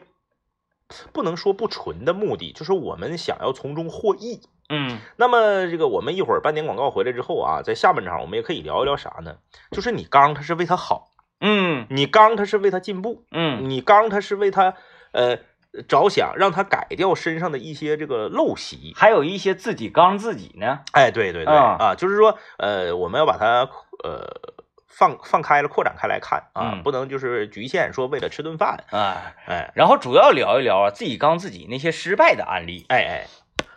[1.13, 4.41] 不能说不纯的目的，就是我们想要从中获益。
[4.73, 9.37] 嗯那么这个我们一会儿半点广告回来之后啊，在下半场我们也可以聊一聊啥呢？
[9.69, 14.75] 就是你刚他是为他好，嗯你刚他是为他进步，嗯你刚他是为他
[15.11, 15.39] 呃
[15.87, 18.93] 着想，让他改掉身上的一些这个陋习。
[18.95, 23.69] 还有一些自己刚自己呢，哎，对对对、啊啊，就是说呃，我们要把它
[24.03, 24.27] 呃
[24.87, 29.71] 放放开了，扩展开来看啊，嗯不能就是局限说为了吃顿饭，啊，哎。
[29.73, 33.27] 然后主要聊一聊啊自己刚自己那些失败的案例，哎哎，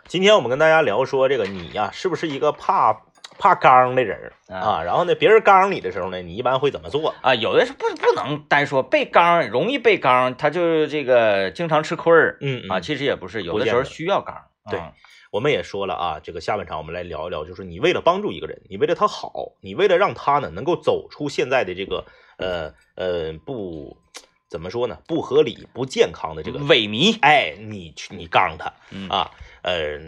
[0.07, 3.01] 今天我们跟大家聊说这个你呀、是不是一个怕
[3.37, 4.81] 怕刚的人啊？
[4.83, 7.13] 然后呢，别人刚你的时候呢，你一般会怎么做？
[7.21, 14.35] 啊，有的是不不能单说被刚容易被刚，他就这个经常吃亏儿嗯啊，其实也不是，有的时候需要刚，
[14.69, 14.91] 对啊
[15.31, 22.05] 我们也说了啊，这个下半场我们来聊一聊，就是你为了帮助一个人，你为了他好，你为了让他呢能够走出现在的这个
[22.37, 23.97] 呃呃不
[24.55, 29.29] 怎么说呢不合理、不健康的这个，萎靡，哎，你去你刚他嗯啊，
[29.63, 29.99] 呃，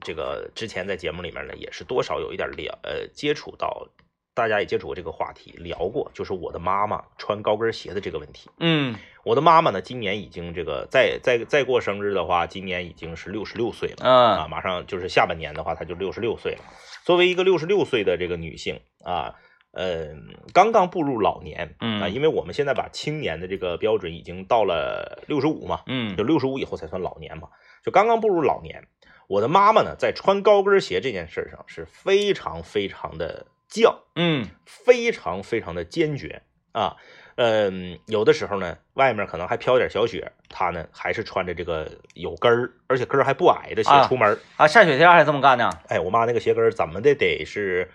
[0.00, 3.86] 这个之前在节目里面呢也是多少有一点聊呃接触到，
[4.34, 8.50] 大家也接触过这个话题，聊过，就是我的妈妈穿高跟鞋的这个问题。
[8.58, 14.04] 嗯我的妈妈呢，今年已经这个再再再过生日的话，今年已经是六十六岁了。
[14.04, 16.64] 啊，嗯马上就是下半年的话，她就六十六岁了。
[17.04, 19.36] 作为一个六十六岁的这个女性啊，
[19.76, 20.08] 呃，
[20.54, 27.48] 刚刚步入老年嗯啊，嗯因为我们现在把青年的这个标准已经到了六十五嘛，嗯就六十五以后才算老年嘛，
[27.84, 28.88] 就刚刚步入老年。
[29.28, 36.96] 我的妈妈呢，在穿高跟鞋这件事上是非常非常的犟，嗯非常非常的坚决啊。
[37.34, 44.38] 嗯，有的时候呢，外面可能还飘点小雪，她呢还是穿着这个有跟儿，而且跟儿还不矮的鞋啊出门儿。
[44.56, 45.68] 啊，下雪天还这么干呢？
[45.88, 47.90] 哎，我妈那个鞋跟儿怎么的得是，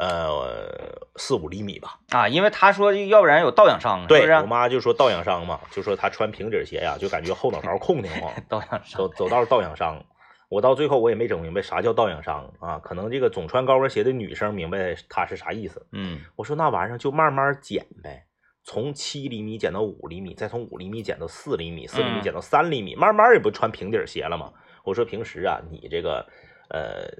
[0.00, 1.98] 呃，四五厘米吧？
[2.08, 4.34] 啊，因为他说要不然有倒仰伤，是对？
[4.40, 10.02] 我妈就说倒仰伤嘛，就说她穿平底鞋呀，就感觉后脑勺空挺慌， 倒仰伤走走道倒仰伤。
[10.48, 15.86] 我到最后我也没整明白啥叫倒仰伤啊，可能这个总穿高跟鞋的女生明白她是啥意思。
[15.92, 18.24] 嗯我说那玩意儿就慢慢减呗，
[18.64, 24.50] 从七厘米减到五厘米，再从五厘米减到四厘米，四厘米减到三厘米，慢慢也不穿平底鞋了嘛？
[24.82, 26.26] 我说平时啊，你这个
[26.70, 27.10] 呃，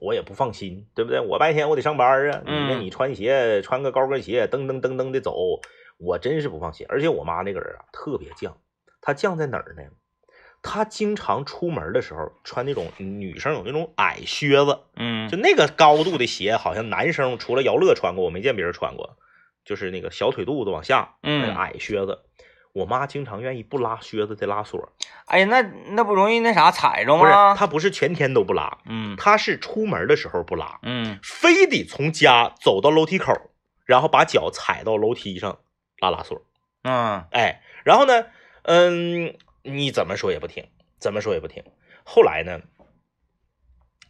[0.00, 1.20] 我也不放心，对不对？
[1.20, 5.60] 我白天我得上班啊，你这嗯你穿鞋穿个高跟鞋，噔噔噔噔的走，
[5.98, 6.86] 我真是不放心。
[6.88, 8.52] 而且我妈那个人啊，特别犟，
[9.00, 9.82] 她犟在哪儿呢？
[10.62, 19.16] 她经常出门的时候穿那种女生有那种矮靴子，嗯就那个高度的鞋，好像男生除了姚乐穿过，我没见别人穿过，
[19.64, 22.20] 就是那个小腿肚子往下，那个嗯，矮靴子。
[22.72, 24.92] 我妈经常愿意不拉靴子的拉锁，
[25.26, 27.54] 哎呀，那那不容易那啥踩着吗不是吗？
[27.54, 33.34] 她不是全天都不拉，嗯她是出门的时候不拉，嗯非得从家走到楼梯口，
[33.84, 35.58] 然后把脚踩到楼梯上
[35.98, 36.40] 拉拉锁。
[36.84, 38.24] 嗯哎，然后呢，
[38.62, 40.66] 嗯，你怎么说也不听，
[40.98, 41.62] 怎么说也不听。
[42.04, 42.60] 后来呢，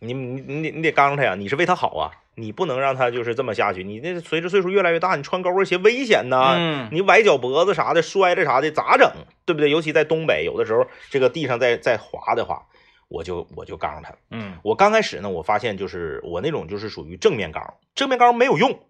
[0.03, 3.85] 你你你得你得刚他呀，你是为他好啊，你不能让他就是这么下去。
[3.85, 9.09] 你那随着岁数越来越大，你穿高跟鞋危险呐，嗯你崴脚脖子啥的，摔着啥的咋整？
[9.47, 9.71] 对不对？
[9.71, 12.67] 尤其在东北，有的时候这个地上在在滑的话，
[13.09, 14.12] 我就我就刚他。
[14.31, 18.81] 嗯我刚开始呢，我发现就是我那种就是属于正面刚，正面刚没有用，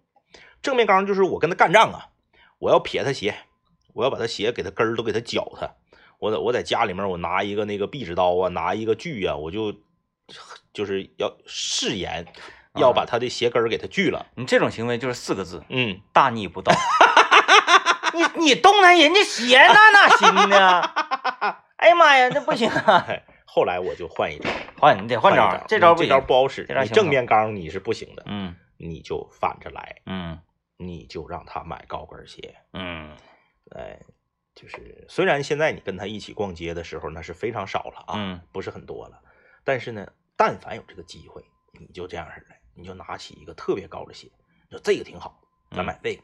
[0.61, 2.09] 正面刚就是我跟他干仗啊，
[2.57, 3.35] 我要撇他鞋，
[3.93, 5.69] 我要把他鞋给他根儿都给他绞他，
[6.17, 9.75] 我在我在家里面我拿一个那个壁纸刀啊，拿一个锯啊，我就
[10.73, 12.25] 就是要誓言
[12.75, 16.73] 要把他的鞋跟儿给他锯了，你这种行为就是四个字：嗯，大逆不道。
[18.13, 20.81] 你你动弹人家鞋，那哪行呢？
[21.77, 23.05] 哎呀妈呀，那不行啊！
[23.09, 30.39] 哎后来我就换一招，换你得换招这招嗯这招不好使，你正面刚你是不行的，嗯你就反着来，嗯
[30.77, 32.55] 你就让他买高跟鞋。
[32.73, 33.11] 嗯
[33.75, 33.99] 哎，
[34.55, 39.21] 就是虽然现在你跟他一起逛街的时候那是非常少了啊，嗯不是很多了，
[39.63, 44.27] 但是呢，但凡有这个机会，你就这样式的，你就拿起一个特别高的鞋，
[44.69, 45.39] 你说这个挺好，
[45.71, 46.23] 咱嗯买这个。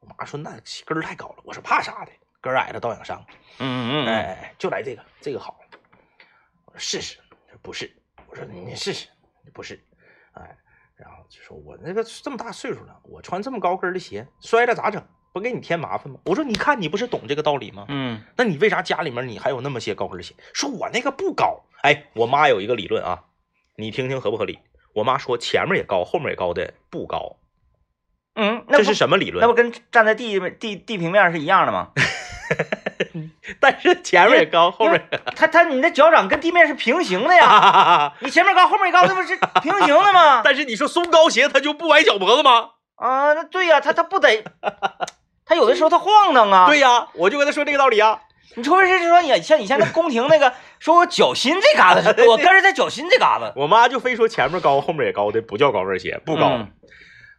[0.00, 0.50] 我妈说那
[0.84, 3.24] 跟儿太高了，我说怕啥的，跟儿矮了倒养伤。
[3.58, 5.58] 嗯嗯嗯哎，哎就来这个，这个好。
[6.66, 7.18] 我说试试，
[7.62, 7.94] 不是，
[8.26, 9.08] 我说你试试，
[9.52, 9.82] 不是，
[10.32, 10.58] 哎，
[10.96, 15.06] 然后就说我那个这么大岁数了，我穿这么高跟的鞋，摔了咋整？
[15.32, 16.20] 不给你添麻烦吗？
[16.26, 17.86] 我说你看你不是懂这个道理吗？
[17.88, 20.34] 嗯那你为啥家里面你还有那么些高跟鞋？
[20.52, 23.24] 说我那个不高，哎，我妈有一个理论啊，
[23.76, 24.60] 你听听合不合理？
[24.94, 27.36] 我妈说前面也高，后面也高的不高，
[28.34, 29.40] 嗯，那这是什么理论？
[29.40, 31.88] 那不跟站在地地地平面是一样的吗？
[33.58, 40.42] 但是前面也高，后面他他你的脚掌跟地面是平行的呀， 你前面高后面高，那不是平行的吗？
[40.44, 42.70] 但是你说松高鞋它就不崴脚脖子吗？
[42.96, 44.44] 啊，那对呀，它它不得，
[45.44, 46.66] 它有的时候它晃荡啊。
[46.66, 48.20] 对呀，我就跟他说这个道理啊。
[48.56, 53.52] 你除非是说你像以前那宫廷那个，说我脚心这嘎达是，我跟着在脚心这嘎达。
[53.56, 56.48] 我妈就非说前面高后面也高的不叫高跟鞋，不高。
[56.50, 56.72] 嗯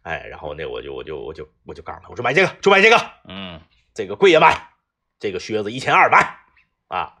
[0.02, 2.96] 哎，然后那我就我就我就我就告诉他，我说买这个就买这个，
[3.26, 3.58] 嗯
[3.94, 4.68] 这个贵也买，
[5.18, 6.36] 这个靴子一千二买
[6.88, 7.14] 啊。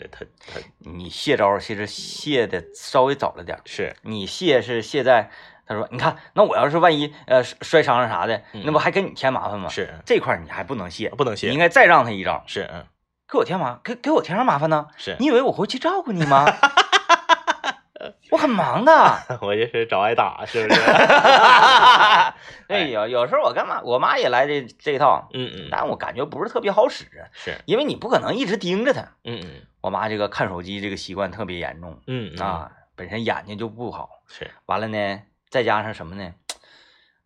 [0.00, 5.28] 那他他你卸招其实卸的稍微早了点，是你卸是卸在
[5.66, 9.68] 他说，你看，那我要是万一呃摔摔伤了啥的，嗯那不还给你添麻烦吗？
[9.68, 12.86] 是这块儿你还不能卸，不能卸你应该再让他一招，是嗯
[13.30, 14.88] 给我添麻给给我添啥麻烦呢？
[14.96, 16.46] 是，你以为我会去照顾你吗？
[18.30, 18.92] 我很忙的。
[19.42, 20.80] 我就是找挨打是不是？
[22.68, 29.00] 哎，有有时候我干嘛，我妈也来这这一套，嗯嗯但我感觉不是特别好使，是因为你不可能一直盯着她。
[29.24, 36.32] 嗯嗯我妈这个看手机这个习惯特别严重嗯嗯啊，本身眼睛就不好，是完了呢，再加上什么呢？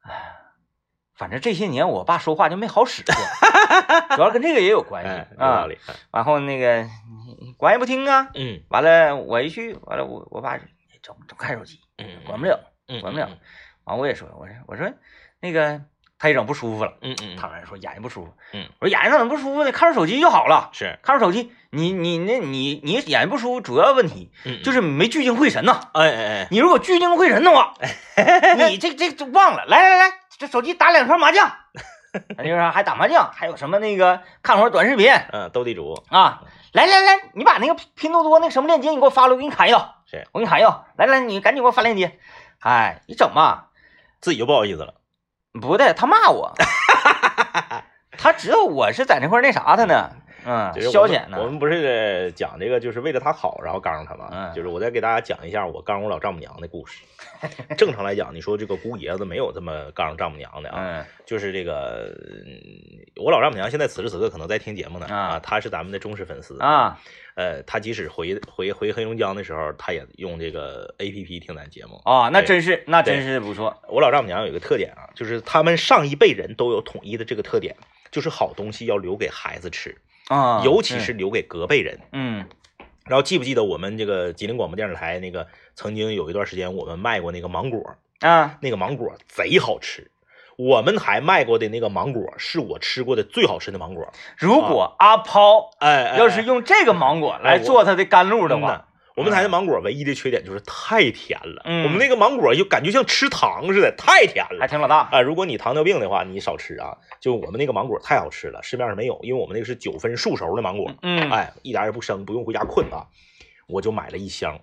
[0.02, 0.36] 哎，
[1.14, 3.14] 反正这些年我爸说话就没好使过，
[4.16, 5.46] 主要跟这个也有关哎系啊。
[5.48, 5.78] 有道理
[6.12, 12.58] 然后那个你你管也不听啊，嗯完了我一去，完了我我爸说你整整看手机，嗯管不了，
[12.88, 13.28] 嗯管不了。
[13.84, 14.90] 完我也说，我说我说
[15.40, 15.80] 那个
[16.18, 19.72] 他一整不舒服了，嗯嗯他们说眼睛不舒服，嗯，我说眼睛怎么不舒服呢？
[19.72, 20.70] 看着手机就好了。
[20.72, 25.80] 是看着手机，你你那你你眼睛不舒服，主要问题嗯就是没聚精会神呐。
[25.94, 27.74] 哎哎哎你如果聚精会神的话，
[28.68, 29.64] 你这这就忘了。
[29.66, 31.50] 来来来，这手机打两圈麻将，
[32.36, 36.42] 那个啥还打麻将，还有什么那个看会儿短视频嗯斗地主啊。
[36.72, 39.96] 来来来，你把那个拼多多那个什么链接你给我发了，我给你砍一刀。
[40.10, 40.86] 是我给你砍一刀。
[40.96, 42.18] 来来，你赶紧给我发链接。
[42.60, 43.68] 哎，你整吧，
[44.20, 44.94] 自己就不好意思了。
[45.60, 46.54] 不对，他骂我，
[48.16, 50.12] 他知道我是在那块那啥他呢，
[50.44, 51.38] 嗯，就是消遣呢。
[51.40, 54.28] 我们不是讲这个，就是为了他好，然后刚他嘛。
[54.32, 57.02] 嗯就是我再给大家讲一下我刚我老丈母娘的故事。
[57.76, 62.14] 正常来讲，你说这个姑爷子没有这么刚丈母娘的啊，嗯就是这个
[62.46, 66.58] 嗯我老丈母娘现在此时此刻可能在听节目呢啊她是咱们的忠实粉丝。
[66.60, 66.98] 啊，
[67.34, 72.00] 呃，她即使回回回黑龙江的时候，她也用这个 A P P 听咱节目。
[72.04, 73.82] 哦，那真是那真是不错。
[73.88, 77.74] 我老丈母娘有一个特点啊，就是他们上一辈人都有统一的这个特点，
[78.12, 79.96] 就是好东西要留给孩子吃，
[80.28, 81.98] 啊，尤其是留给隔辈人。
[82.12, 82.46] 嗯
[83.04, 90.08] 然后记不记得我们这个吉林广播电视台那个曾经有一段时间我们卖过那个芒果，啊，那个芒果贼好吃。
[90.56, 94.12] 我们还卖过的那个芒果是我吃过的最好吃的芒果。
[94.36, 101.62] 如果阿抛哎，哎要是用这个芒果来做他的甘露的话，我们台的芒果唯一的缺点就是太甜了。
[101.64, 104.66] 嗯我们那个芒果就感觉像吃糖似的，太甜了还。
[104.66, 105.08] 挺老大。
[105.10, 106.96] 啊，如果你糖尿病的话，你少吃啊。
[107.20, 113.06] 就我们那个芒果太好吃了，市面上没有，因为我们那个是九分熟熟的芒果，嗯，哎，一点也不生，不用回家困啊。
[113.68, 114.58] 我就买了一箱，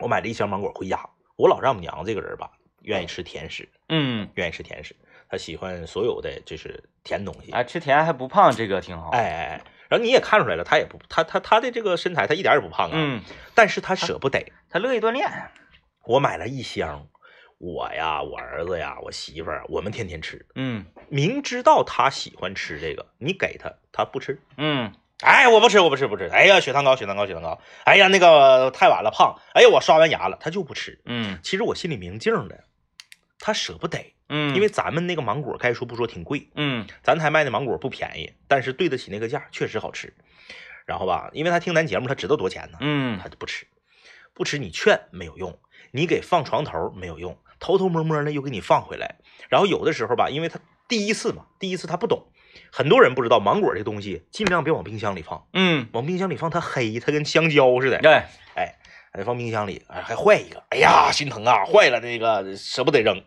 [0.00, 0.98] 我买了一箱芒果回家。
[1.36, 2.50] 我老丈母娘这个人吧，
[2.82, 4.96] 愿意吃甜食，嗯，愿意吃甜食，
[5.28, 7.52] 她喜欢所有的就是甜东西。
[7.52, 9.10] 哎，吃甜还不胖，这个挺好。
[9.10, 13.22] 哎哎哎，然后你也看出来了，他也不，他他他的这个身材，他一点也不胖啊，嗯，
[13.54, 14.52] 但是他舍不得。
[14.68, 15.30] 他乐意锻炼。
[16.04, 17.06] 我买了一箱，
[17.58, 20.46] 我呀，我儿子呀，我媳妇儿，我们天天吃。
[20.54, 24.40] 嗯明知道他喜欢吃这个，你给他，他不吃。
[24.56, 26.26] 嗯哎，我不吃，我不吃，不吃。
[26.26, 27.58] 哎呀，血糖高，血糖高，血糖高。
[27.84, 29.40] 哎呀，那个太晚了，胖。
[29.54, 31.00] 哎呀，我刷完牙了，他就不吃。
[31.06, 32.64] 嗯其实我心里明镜的，
[33.38, 40.12] 他舍不得，嗯，因为咱们那个芒果，该说不说挺贵，嗯咱台卖的芒果不便宜，但是对得起那个价，确实好吃。
[40.84, 43.66] 然后吧，因为他听咱节目，他知道多少钱呢，嗯他就不吃，
[44.34, 45.58] 不吃你劝没有用，
[45.90, 49.16] 你给放床头没有用，偷偷摸摸的又给你放回来。
[49.48, 52.26] 然后有的时候吧，因为他第一次嘛，第一次他不懂，
[52.70, 57.98] 很多人不知道芒果这东西尽量别往冰箱里放，嗯，往冰箱里放它黑，它跟香蕉似的。
[57.98, 58.22] 对，
[58.54, 58.76] 哎，
[59.12, 63.22] 还放冰箱里，哎，还坏一个，哎呀，心疼啊，坏了，这个舍不得扔。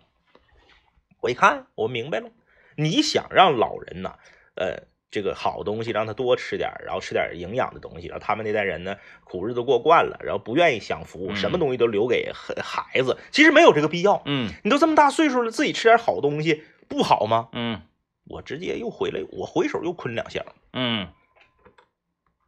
[1.21, 2.29] 我一看，我明白了，
[2.75, 4.15] 你想让老人呐，
[4.55, 14.21] 呃，这个好东西让他多吃点，然后吃点营养的东西，然后他们那代人呢，苦日子过惯了，然后不愿意享福，嗯什么东西都留给孩孩子，其实没有这个必要。
[14.25, 14.49] 嗯。
[14.63, 17.49] 你都这么大岁数了，自己吃点好东西不好吗？
[17.53, 17.81] 嗯。
[18.25, 21.07] 我直接又回来，我回手又坤两箱，嗯。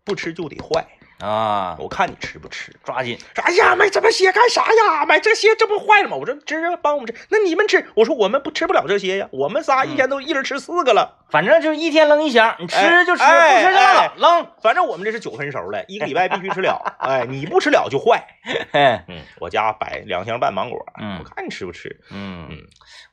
[0.03, 0.87] 不吃就得坏，
[1.21, 2.75] 啊，我看你吃不吃。
[2.83, 3.17] 抓紧。
[3.35, 5.05] 哎呀，买这么些干啥呀？
[5.05, 6.17] 买这些这不坏了吗？
[6.17, 7.13] 我说直接，帮我们吃。
[7.29, 7.87] 那你们吃？
[7.95, 11.19] 我说我们不吃不了这些呀，我们仨一天都一人吃四个了。
[11.29, 14.47] 反正就是一天扔一箱，你吃就吃，哎不吃就拉倒，扔。
[14.61, 16.95] 反正我们这是九分熟的，一个礼拜必须吃了。
[16.99, 18.25] 哎，你不吃了就坏。
[18.73, 22.01] 嘿，嗯，我家摆两箱半芒果，嗯我看你吃不吃。
[22.09, 22.57] 嗯嗯，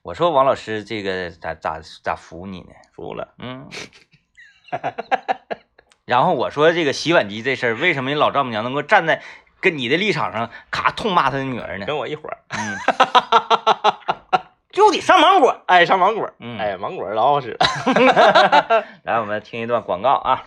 [0.02, 2.72] 我说王老师这个咋咋咋服你呢？
[2.94, 3.34] 服了。
[3.38, 3.68] 嗯。
[6.08, 9.20] 然后我说这个洗碗机这事儿，为什么你老丈母娘能够站在
[9.60, 11.84] 跟你的立场上，咔痛骂他的女儿呢？
[11.84, 12.78] 跟我一伙儿，嗯，
[14.72, 15.62] 就得上芒果。
[15.66, 17.58] 哎，上芒果，嗯哎，芒果老好使了。
[19.04, 20.44] 来，我们听一段广告啊，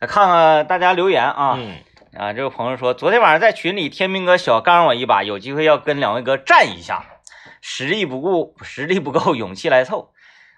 [0.00, 1.54] 来看看大家留言啊。
[1.56, 1.78] 嗯，
[2.14, 7.06] 啊，这个朋友说，昨天晚上在群里，天明哥小刚我一把，有机会要跟两位哥战一下，
[7.62, 10.12] 实力不够，实力不够，勇气来凑。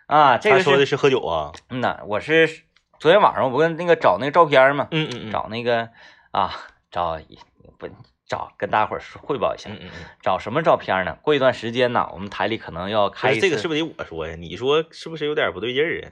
[0.09, 1.53] 啊，这个，他说的是喝酒啊。
[1.69, 2.63] 嗯呐，我是
[3.01, 5.89] 昨天晚上我不跟那个找那个照片嘛，嗯嗯嗯，找那个
[6.33, 6.53] 啊，
[6.91, 7.19] 找
[7.79, 7.89] 不
[8.29, 10.05] 找跟大伙儿汇报一下，嗯嗯嗯。
[10.23, 11.17] 找什么照片呢？
[11.23, 14.37] 过一段时间呢，我们台里可能要开这个是不是得我说呀？
[14.37, 16.05] 你说是不是有点不对劲儿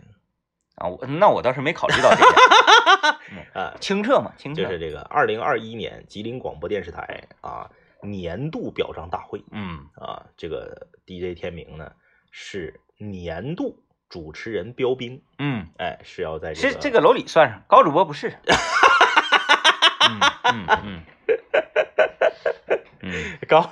[0.77, 0.87] 啊？
[0.87, 7.70] 啊，我那我倒是没考虑到这个， 啊，清澈嘛，清澈，就是这个二零二一年吉林广播电视台啊
[8.01, 11.92] 年度表彰大会嗯啊，这个 DJ 天明呢
[12.31, 18.35] 是年度主持人标兵，嗯，哎，是要在这个这个楼里算上，高主播不是。
[20.09, 20.21] 嗯
[20.66, 21.03] 嗯嗯。
[23.03, 23.38] 嗯。
[23.47, 23.71] 高，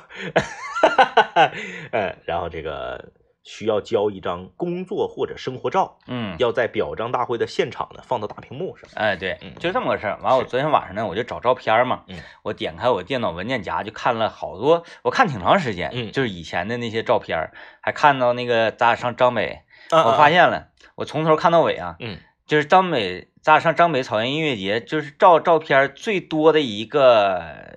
[1.92, 8.88] 嗯， 然后这个需要交一张工作或者生活照，嗯，要在表彰大会的现场呢放到大屏幕上。
[8.94, 10.18] 哎对嗯，就这么个事儿。
[10.22, 10.48] 完，我是。
[10.50, 16.12] 昨天晚上呢，我就找照片嘛，嗯，我点开我电脑文件夹，就看了好多，我看挺长时间，嗯。
[16.12, 27.76] 就是以前的那些照片，还看到那个咱俩上张北，啊我发，现了，我从头看到尾啊，嗯就是张北，咱俩上张北草原音乐节，就是照照片最多的一个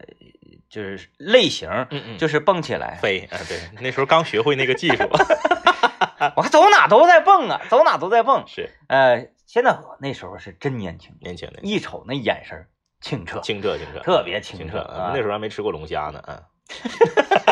[0.69, 5.03] 就是类型，嗯嗯，就是蹦起来，飞啊，对，那时候刚学会那个技术，
[6.35, 8.43] 我看走哪都在蹦啊，走哪都在蹦。
[8.47, 12.67] 是呃，现在我那时候是真年轻，年轻的，一瞅那眼神
[13.01, 14.79] 清澈，清澈清澈，特别清澈。
[14.79, 16.43] 啊那时候还没吃过龙虾呢，嗯。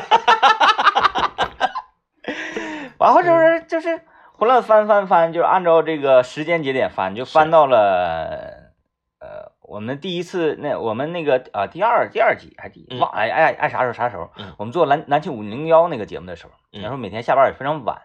[2.99, 4.01] 然后就是就是
[4.37, 8.71] 回来翻翻翻，就是按照这个时间节点翻，就翻到了
[9.19, 12.99] 呃我们第一次那我们那个啊、第二第二集还第嗯。
[12.99, 16.81] 忘哎哎哎啥时候啥时候嗯，我们做蓝蓝青五零幺那个节目的时候，嗯。
[16.81, 18.03] 那时候每天下班也非常晚，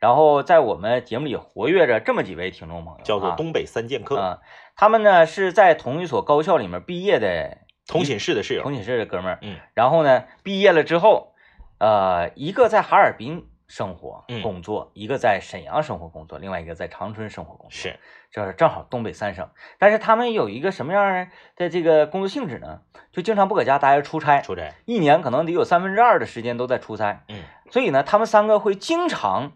[0.00, 4.38] 然后在我们节目里活跃着这么几位听众朋友，啊叫做东北三剑客，啊，
[4.76, 8.62] 他们呢是在同一所高校里面毕业的同寝室的室友。
[8.62, 8.72] 同。
[8.72, 11.34] 寝室的哥们儿，嗯，然后呢毕业了之后，
[11.76, 17.98] 呃，一个在哈尔滨生活嗯工作，一个在沈阳生活工作，另外一个在长春生活工作，是，
[18.30, 19.48] 就是正好东北三省。
[19.78, 22.82] 但是他们有一个什么样的这个工作性质呢？
[23.12, 27.24] 就经常不搁家待着出差，出差，一年可能得有三分之二的时间都在出差。
[27.28, 29.52] 嗯所以呢，他们三个会经常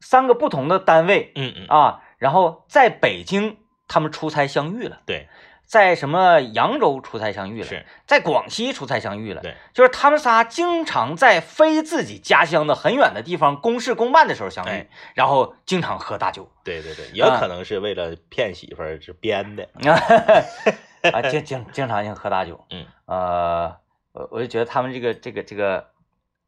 [0.00, 5.28] 三个不同的单位嗯嗯，啊，然后在北京他们出差相遇了，对，
[5.68, 16.50] 在什么扬州出差相遇了，是，在广西出差相遇了，对，就是他们仨经常在非自己家乡的很远的地方公事公办的时候相遇，哎然后经常喝大酒。
[16.64, 19.68] 对对对，也有可能是为了骗媳妇儿是编的，
[21.12, 23.76] 啊，经经经常性喝大酒，嗯，呃，
[24.12, 25.90] 我我就觉得他们这个这个这个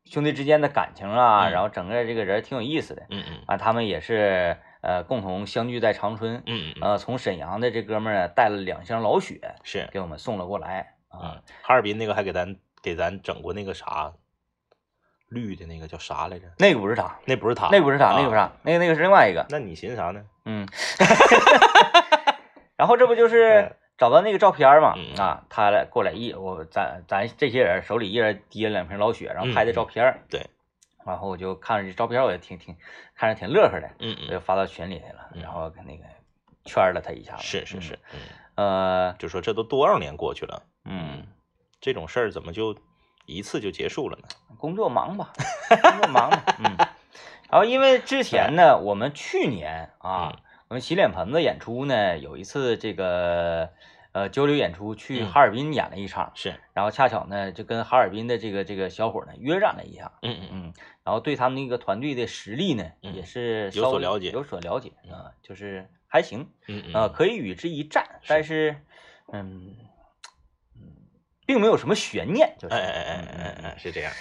[0.06, 3.42] 兄弟之间的感情啊，嗯然后整个这个人挺有意思的嗯嗯。
[3.46, 14.12] 啊，他们也是呃共同相聚在长春，嗯呃，从沈阳的这哥们儿带了两箱老雪是，给我们送了过来啊嗯，，哈尔滨那个还给咱给咱整过那个啥
[15.28, 16.46] 绿的那个叫啥来着？
[16.58, 18.52] 那个不是他，那不是他，那个不是他，那个不是啊。
[18.52, 20.24] 他，那个那个是另外一个，那你寻思啥呢？
[20.44, 20.66] 嗯，
[22.76, 25.14] 然后这不就是哎找到那个照片嘛嗯？
[25.22, 30.46] 啊，他俩过来一我咱咱这些人手里一人提了两瓶老雪，然后拍的照片对，
[31.06, 32.76] 然后我就看着这照片，我也挺挺
[33.14, 35.42] 看着挺乐呵的，嗯嗯，我就发到群里去了，嗯。
[35.42, 36.04] 然后跟那个
[36.64, 38.18] 圈了他一下子，是是是，嗯，
[38.56, 41.26] 嗯，呃，就说这都多少年过去了，嗯，
[41.80, 42.76] 这种事儿怎么就
[43.26, 44.28] 一次就结束了呢？
[44.58, 45.32] 工作忙吧，
[45.82, 46.76] 工作忙吧，嗯，
[47.50, 50.42] 然后因为之前呢，我们去年啊，嗯。
[50.70, 53.70] 我们洗脸盆子演出呢，有一次这个
[54.12, 55.30] 呃交流演出去嗯。
[55.30, 60.48] 哈尔滨演了一场，是，然后恰巧呢就跟哈尔滨的这个这个小伙呢约战了一下，嗯嗯。
[60.52, 60.72] 嗯，
[61.04, 68.76] 然后对他们那个团队的实力呢嗯也是有所了解有所了解啊，就是还行嗯嗯啊，可以与之一战，但是
[69.32, 69.76] 嗯
[70.76, 70.82] 嗯，
[71.46, 74.12] 并没有什么悬念，就是哎哎哎哎嗯哎是这样。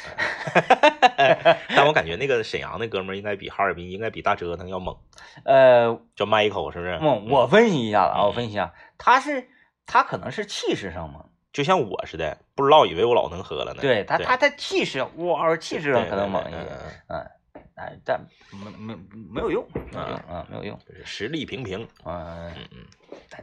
[1.76, 4.96] 但我感觉那个沈阳那哥们儿应该比哈尔滨应该比大折腾要猛，
[5.44, 6.98] 呃，叫 Michael 是不是？
[7.02, 9.50] 我我分析一下子啊，嗯我分析一下，他是
[9.92, 11.20] 他可能是气势上猛，
[11.52, 13.82] 就像我似的，不知道以为我老能喝了呢。
[13.82, 17.32] 对他他他气势哇，气势上可能猛一些，嗯嗯，
[17.76, 18.22] 哎，但
[18.52, 18.96] 没没
[19.34, 21.88] 没有用，没有用啊，没有用，就是实力平平。
[22.06, 22.78] 嗯，嗯嗯，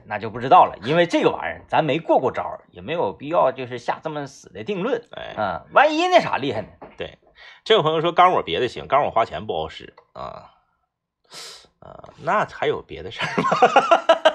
[0.04, 6.68] 那就不知道了，因为这个玩意儿咱没过过招儿，也没有必要就是下这么死的定论哎，啊，万一那啥厉害呢？
[6.96, 7.18] 对，
[7.64, 10.52] 这位朋友说刚我别的行，刚我花钱不好使啊。
[11.80, 13.48] 啊，那还有别的事儿吗？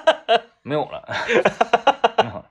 [0.64, 1.03] 没有了，
[2.24, 2.45] 没有了。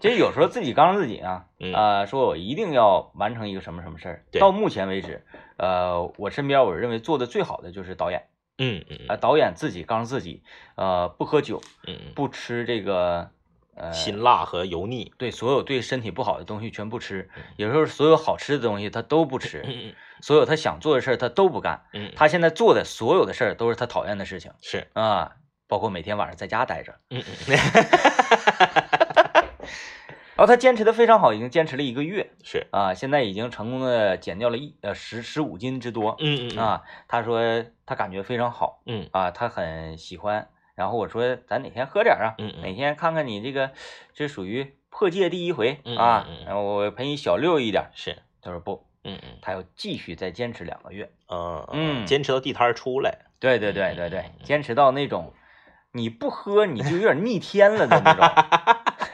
[0.00, 4.24] 其实有时候自己刚自己啊，嗯啊，说我一定要完成一个什么什么事儿。
[4.30, 5.22] 对到目前为止，
[5.58, 10.42] 呃，我身边我认为做的最好的就是导演，嗯嗯啊，导演自己刚自己，
[10.76, 13.30] 呃，不喝酒，嗯嗯，不吃这个，
[13.74, 15.12] 呃，辛辣和油腻。
[15.18, 19.92] 对所有对身体不好的东西全不吃，有时候所有好吃的东西他都不吃，嗯
[20.22, 21.84] 所有他想做的事儿他都不干。
[21.92, 25.36] 嗯嗯，他现在做的所有的事儿都是他讨厌的事情是，啊，
[25.70, 26.96] 包括每天晚上在家待着。
[27.10, 27.34] 嗯嗯
[30.34, 36.82] 然后他坚持的非常好，已经坚持了一个月是，啊，现在已经成功的减掉了一呃十十五斤之多嗯嗯啊。
[37.06, 40.48] 他说他感觉非常好嗯啊，他很喜欢。
[40.74, 42.34] 然后我说咱哪天喝点啊？
[42.38, 43.70] 嗯嗯哪天看看你这个，
[44.14, 46.46] 这属于破戒第一回嗯啊嗯嗯。
[46.46, 47.84] 然后我陪你小溜一点。
[47.94, 51.10] 是，他说不，嗯嗯他要继续再坚持两个月。
[51.28, 53.26] 嗯嗯坚持到地摊儿出来。
[53.38, 55.34] 对对对对嗯对，坚持到那种
[55.92, 58.24] 你不喝你就有点逆天了的那种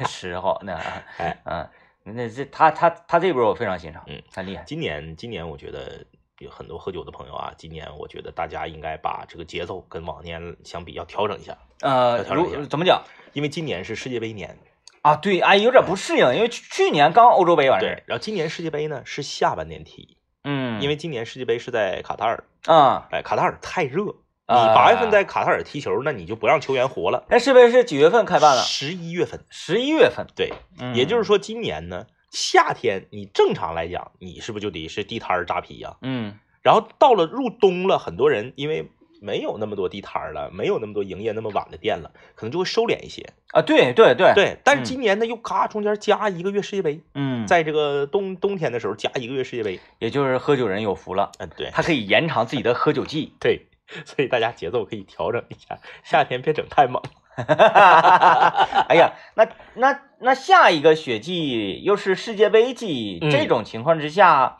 [0.09, 0.75] 时候，那
[1.17, 1.69] 哎嗯，
[2.05, 4.63] 那这他他他这波我非常欣赏，嗯，很厉害。
[4.67, 6.05] 今年今年我觉得
[6.39, 13.03] 有很多喝酒的朋友啊，今年我觉得大家应该把这个节奏跟往年相比要调整一下，呃，调整怎么讲
[13.33, 14.59] 因为今年是世界杯年，
[15.01, 15.17] 啊？
[15.17, 24.15] 对，哎，有点不适应，因为去去年刚欧洲杯完事对儿，，然后今年世界杯呢是下半年踢，嗯，因为今年世界杯是在卡塔尔，啊，哎，卡塔尔太热，
[24.49, 27.25] 你啊八月份在卡塔尔踢球，那你就不让球员活了。
[27.29, 28.63] 那世杯是几月份开办的？
[28.63, 35.97] 十一月份，十一月份，对，嗯也就是说今年呢，夏天你正常来讲，你是不是就得是地摊儿扎啤呀？
[36.03, 38.91] 嗯然后到了入冬了，很多人因为
[39.21, 43.25] 没有那么多地摊儿了，没有那么多营业那么晚的店了，可能就会收敛一些。
[43.53, 49.81] 啊，对对对，对，但是嗯今年呢，又咔中间加一个月世界杯，嗯，在这个冬冬天的时候加一个月世界杯。
[49.99, 53.33] 也就是喝酒人有福了，嗯，对他可以延长自己的喝酒季。
[53.41, 53.67] 对，
[54.05, 57.03] 所以大家节奏可以调整一下，夏天别整太猛。
[58.89, 64.57] 哎呀，那那那下一个雪季又是世界杯季，嗯这种情况之下，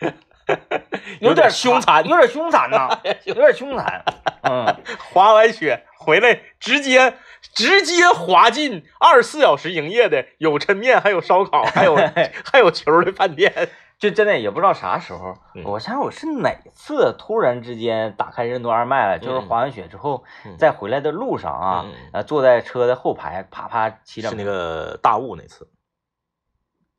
[1.20, 4.04] 有点点凶残有点凶残呐， 有点凶残。
[4.42, 4.76] 嗯，
[5.12, 7.14] 滑完雪回来，直接
[7.54, 11.96] 直接滑进二十四小时营业的有抻面，还有烧烤，还有
[12.44, 13.70] 还有球的饭店。
[13.98, 19.48] 就真的也不知道啥时候，嗯我想想我是哪次突然之间打开任督二脉了，就是嗯。
[19.48, 20.56] 滑完雪之后，嗯。
[20.58, 25.70] 在回来的路上啊，坐在车的后排，啪啪骑着是那个大雾那次。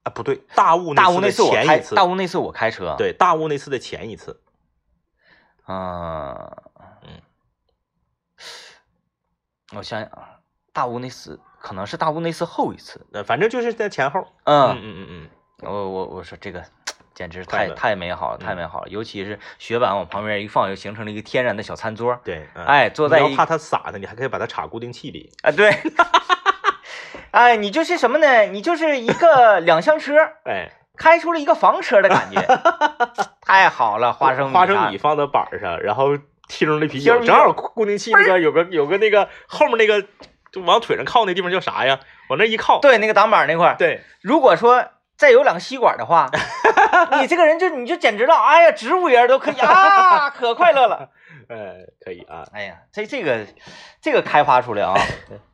[0.03, 4.41] 啊，不对，大雾大雾那那次我开前一次，大雾那次我开车，，对，大雾那次的前一次。
[5.67, 6.33] 嗯
[7.03, 7.21] 嗯，
[9.75, 10.39] 我想想啊，
[10.73, 14.25] 大雾那次可能是大雾那次后一次，呃，反正就是在前后。
[14.45, 14.69] 嗯。
[14.69, 15.29] 嗯，嗯嗯嗯，
[15.63, 16.63] 我我我说这个。
[17.17, 18.89] 简直太太美好了，太嗯美好了！
[18.89, 22.15] 尤其是雪板往旁边一放，就形成了一个天然的小餐桌。
[22.23, 25.31] 对，嗯哎，坐在一你要怕它洒的，你还可以把它插固定器里。
[25.41, 25.75] 啊，对，
[27.31, 28.41] 哎，你就是什么呢？
[28.43, 30.13] 你就是一个 两厢车，
[30.45, 32.39] 哎，开出了一个房车的感觉，
[33.41, 34.13] 太好了！
[34.13, 36.15] 花生花生米放到板儿上，然后
[36.47, 40.05] 听中的啤酒，正好固定器那个有个有个那个后面那个
[40.51, 41.99] 就往腿上靠那地方叫啥呀？
[42.29, 42.79] 往那一靠。
[42.79, 44.85] 对那个挡板那块儿，对，如果说
[45.17, 46.29] 再有两个吸管的话，
[47.19, 51.09] 你这个人就你就简直了，哎呀，植物人都可以啊， 可快乐了。
[51.49, 52.47] 呃，可以啊。
[52.53, 53.45] 哎呀，这这个
[53.99, 54.93] 这个开发出来啊，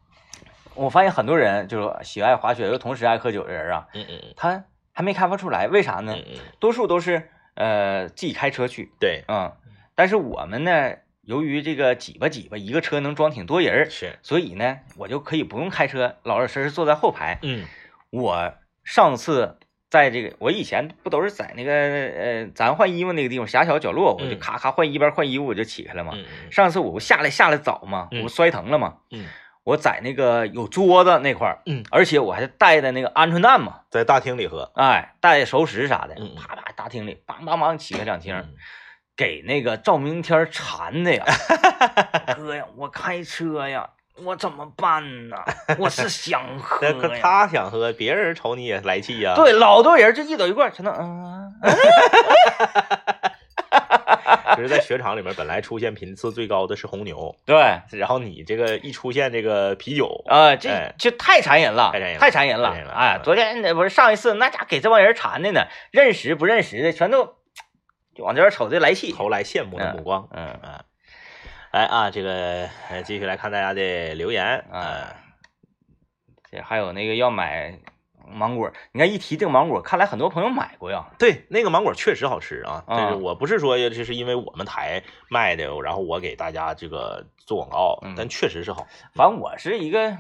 [0.75, 6.13] 我发现很多人就是喜爱滑雪又同时爱喝酒的人啊，嗯嗯嗯他还没开发出来，为啥呢？
[6.59, 9.51] 多数都是呃自己开车去，对，嗯，
[9.95, 10.91] 但是我们呢，
[11.21, 17.39] 由于这个挤吧挤吧，一个车能装挺多人儿，是，所以呢，我就可以不用开车，老老实实坐在后排。
[17.43, 17.65] 嗯
[18.09, 18.53] 我
[18.83, 19.57] 上次
[19.89, 26.13] 在这个，我以前不都是在那个呃咱换衣服那个地方狭小角落，我就嗯咔咔换一边换衣服我就起开了嘛。
[26.51, 29.25] 上次我不下来下来早嘛，嗯我不摔疼了嘛，嗯，
[29.63, 34.71] 我在那个有桌子那块儿，嗯，而且我还带的那个鹌鹑蛋嘛，在大厅里喝。
[34.75, 38.35] 哎，带熟食啥的啪啪大厅里梆梆梆起开两听。
[38.35, 38.55] 嗯
[39.15, 41.23] 给那个赵明天馋的呀，
[42.35, 43.87] 哥呀，我开车呀，
[44.23, 45.37] 我怎么办呢？
[45.79, 47.17] 我是想喝那可。
[47.19, 51.51] 他想喝，别人瞅你也来气呀。，对，老多人就一走一过，全都嗯，
[54.55, 57.55] 就是在雪场里面，本来出现频次最高的是红牛，对，
[57.91, 67.33] 然后你这个一出现这个啤酒，啊，这哎这太馋人了，太馋人了太馋人了哎，嗯昨天那不是上一次，那家给这帮人馋的呢，认识不认识的，全都
[68.15, 69.11] 就往这边瞅这来气。
[69.11, 70.27] 投来羡慕的目光。
[70.31, 70.83] 嗯，啊，
[71.73, 75.15] 来啊，这个呃继续来看大家的留言啊啊，
[76.51, 77.79] 这还有那个要买
[78.31, 81.07] 芒果，你看一提这个芒果，看来很多朋友买过呀。
[81.17, 82.83] 对，那个芒果确实好吃啊。
[82.85, 85.01] 啊这是我不是说这是因为我们台
[85.31, 88.85] 卖的，然后我给大家这个做广告嗯，但确实是好。
[89.15, 90.15] 反正我是一个，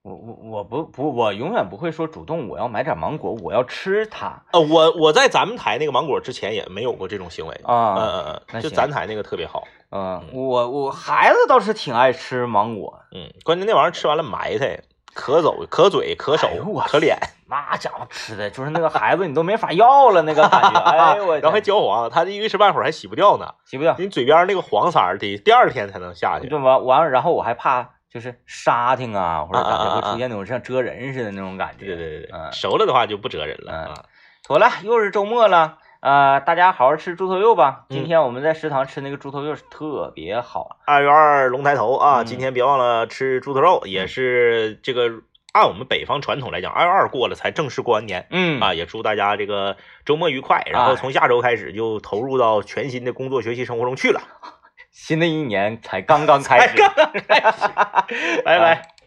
[0.00, 7.60] 我我我不不，我永远不会说主动我要买点芒果，我要吃它呃，我我在咱们台那个芒果之前也没有过这种行为。
[7.64, 7.94] 嗯啊。
[7.98, 9.68] 嗯嗯嗯，就咱台那个特别好。
[9.90, 14.80] 嗯，我我孩子倒是挺爱吃芒果，嗯，关键那玩意儿吃完了埋汰，
[15.14, 16.48] 可走可嘴可手
[16.86, 17.16] 可脸，
[17.48, 23.54] 那家伙吃的就是那个孩子你都没法要了那个感觉，哎呦我 然后还焦黄，他这一时半会儿还洗不掉呢。
[23.64, 26.48] 洗不掉，你嘴边那个黄色儿得第二天才能下去。
[26.48, 31.86] 就完完，然后我还怕就是沙挺啊，或者咋的啊啊啊啊会出现那种像蜇人似的那种感觉。
[31.86, 34.04] 对对对熟了的话就不蜇人了。
[34.44, 35.78] 妥了，又是周末了。
[36.00, 37.86] 呃，大家好好吃猪头肉吧。
[37.88, 45.10] 今嗯天我们在食堂吃那个猪头肉是特别好，二月二龙抬头啊，嗯今天别忘了吃猪头肉，也是这个
[45.52, 54.20] 按我们北方传统来讲，二月二过了才正式过完年嗯啊，也祝大家这个周末愉快，然后哎从下周开始就投入到全新的工作学习生活中去了。
[54.92, 56.76] 新的一年才刚刚开始。
[58.44, 58.97] 拜拜。